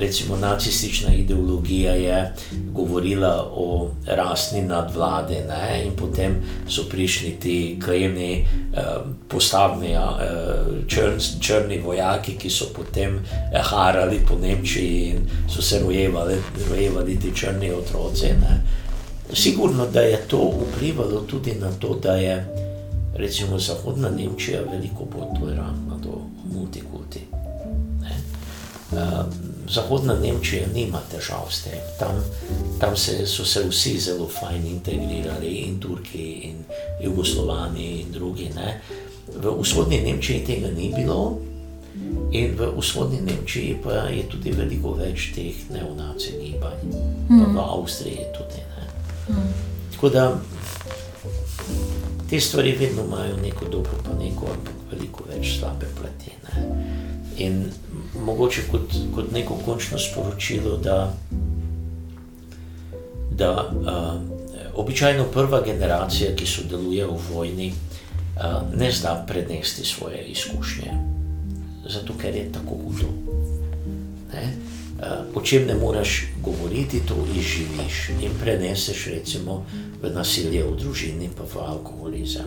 [0.00, 2.34] recimo nacistična ideologija je
[2.72, 5.84] govorila o rasni nadvladi, ne?
[5.86, 6.36] in potem
[6.68, 8.82] so prišli ti krajni eh,
[9.28, 9.98] postavni eh,
[10.88, 16.34] črn, črni vojaki, ki so potem eh, harali po Nemčiji in so se rojevali,
[16.70, 18.26] rojevali ti črni otroci.
[18.26, 18.62] Ne?
[19.32, 22.46] Sigurno, da je to vplivalo tudi na to, da je
[23.14, 26.10] recimo Zahodna Nemčija veliko bolj tolerantna do
[26.54, 27.20] multikulti.
[28.92, 31.80] Um, Zahodna Nemčija nima težav s tem.
[31.98, 32.18] Tam,
[32.80, 36.64] tam se, so se vsi zelo fajn integrirali, in Turki, in
[37.00, 38.50] Jugoslovani, in drugi.
[38.54, 38.80] Ne.
[39.36, 41.38] V vzhodni Nemčiji tega ni bilo,
[42.32, 47.28] in v vzhodni Nemčiji pa je tudi veliko več teh neonacij gibanj, mm.
[47.28, 47.58] pa v hmm.
[47.58, 48.60] Avstriji tudi.
[49.28, 49.52] Mm.
[49.94, 50.26] Tako da
[52.30, 56.32] te stvari vedno imajo neko dobro, pa neko, ampak veliko več slabe plati.
[57.36, 57.72] in
[58.20, 61.14] mogoče kot, kot neko končno sporočilo, da,
[63.30, 64.20] da uh,
[64.74, 70.92] običajno prva generacija, ki sodeluje v vojni, uh, ne zna prenesti svoje izkušnje,
[71.88, 73.12] zato ker je tako hudo.
[75.34, 79.64] O čem ne moreš govoriti, to izživiš in preneseš, recimo,
[80.02, 82.46] v nasilje v družini, pa v alkoholizem.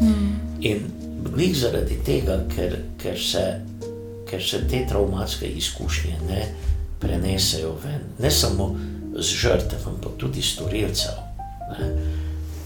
[0.00, 0.30] Mm.
[0.60, 0.78] In
[1.22, 3.60] glej zaradi tega, ker, ker se
[4.32, 6.46] ker se te traumatske izkušnje ne
[7.00, 8.76] prenesejo ven, ne samo
[9.18, 11.18] z žrtev, ampak tudi storilcev.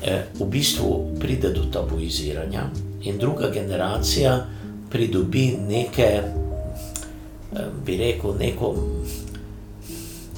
[0.02, 2.68] E, v bistvu pride do tabuiziranja,
[3.02, 4.46] in druga generacija
[4.90, 8.74] pridobi neke, e, bi rekel, neko,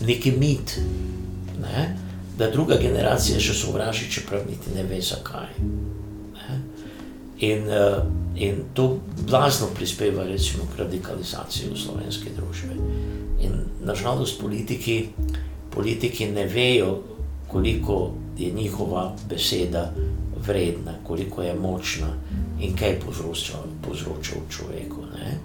[0.06, 0.78] neki mit,
[1.60, 1.88] ne?
[2.38, 5.58] da druga generacija še sovraži, čeprav niti ne ve zakaj.
[7.40, 7.48] Ne?
[7.48, 8.02] In, uh,
[8.34, 12.74] in to blazno prispeva recimo, k radikalizaciji v slovenski družbi.
[13.40, 13.52] In
[13.84, 15.08] nažalost, politiki,
[15.70, 17.02] politiki ne vejo,
[17.48, 19.92] koliko je njihova beseda
[20.46, 22.10] vredna, koliko je močna
[22.60, 25.02] in kaj povzroča, povzroča v človeku.
[25.14, 25.38] Ne?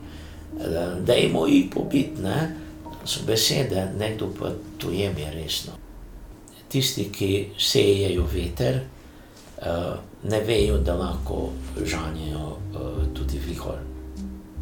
[1.06, 2.22] Da jim jih pobiti,
[3.06, 5.74] so besede, nekdo pa to jemlje resno.
[6.70, 8.82] Tisti, ki sejejo veter,
[10.24, 11.50] ne vejo, da lahko
[11.86, 13.80] žanjejo uh, tudi vihor,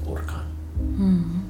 [0.07, 0.45] orkan.
[0.97, 1.41] Mm.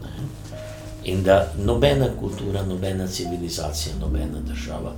[1.03, 4.94] In da nobena kultura, nobena civilizacija, nobena država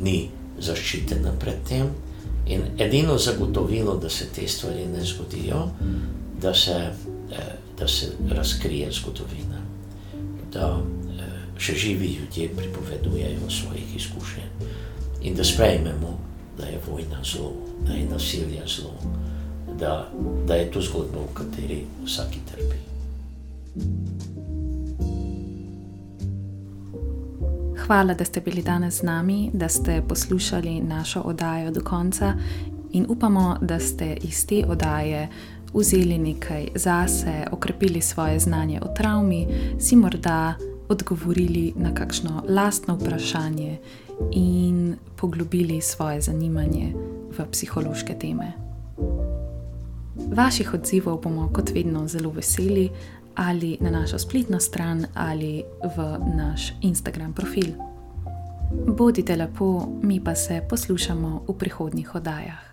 [0.00, 0.28] ni
[0.60, 1.88] zaščitena pred tem.
[2.46, 5.68] In edino zagotovilo, da se te stvari ne zgodijo,
[6.42, 6.76] da se,
[7.32, 9.62] eh, da se razkrije zgodovina.
[10.52, 11.22] Da eh,
[11.58, 14.46] še živi ljudje pripovedujejo o svojih izkušnjah
[15.22, 16.18] in da sprejmemo,
[16.58, 17.52] da je vojna zlo
[17.86, 18.94] da je nasilje zlo,
[19.78, 20.08] da,
[20.46, 22.76] da je to zgodba, v kateri vsaki trpi.
[27.86, 32.34] Hvala, da ste bili danes z nami, da ste poslušali našo oddajo do konca
[32.92, 35.28] in upamo, da ste iz te oddaje
[35.74, 39.46] vzeli nekaj zase, okrepili svoje znanje o travmi,
[39.80, 40.54] si morda
[40.88, 43.78] odgovorili na kakšno lastno vprašanje
[44.32, 46.92] in poglobili svoje zanimanje
[47.38, 48.52] v psihološke teme.
[50.16, 52.90] Vaših odzivov bomo kot vedno zelo veseli
[53.34, 55.64] ali na našo spletno stran ali
[55.96, 57.76] v naš Instagram profil.
[58.86, 62.65] Bodite lepo, mi pa se poslušamo v prihodnjih oddajah.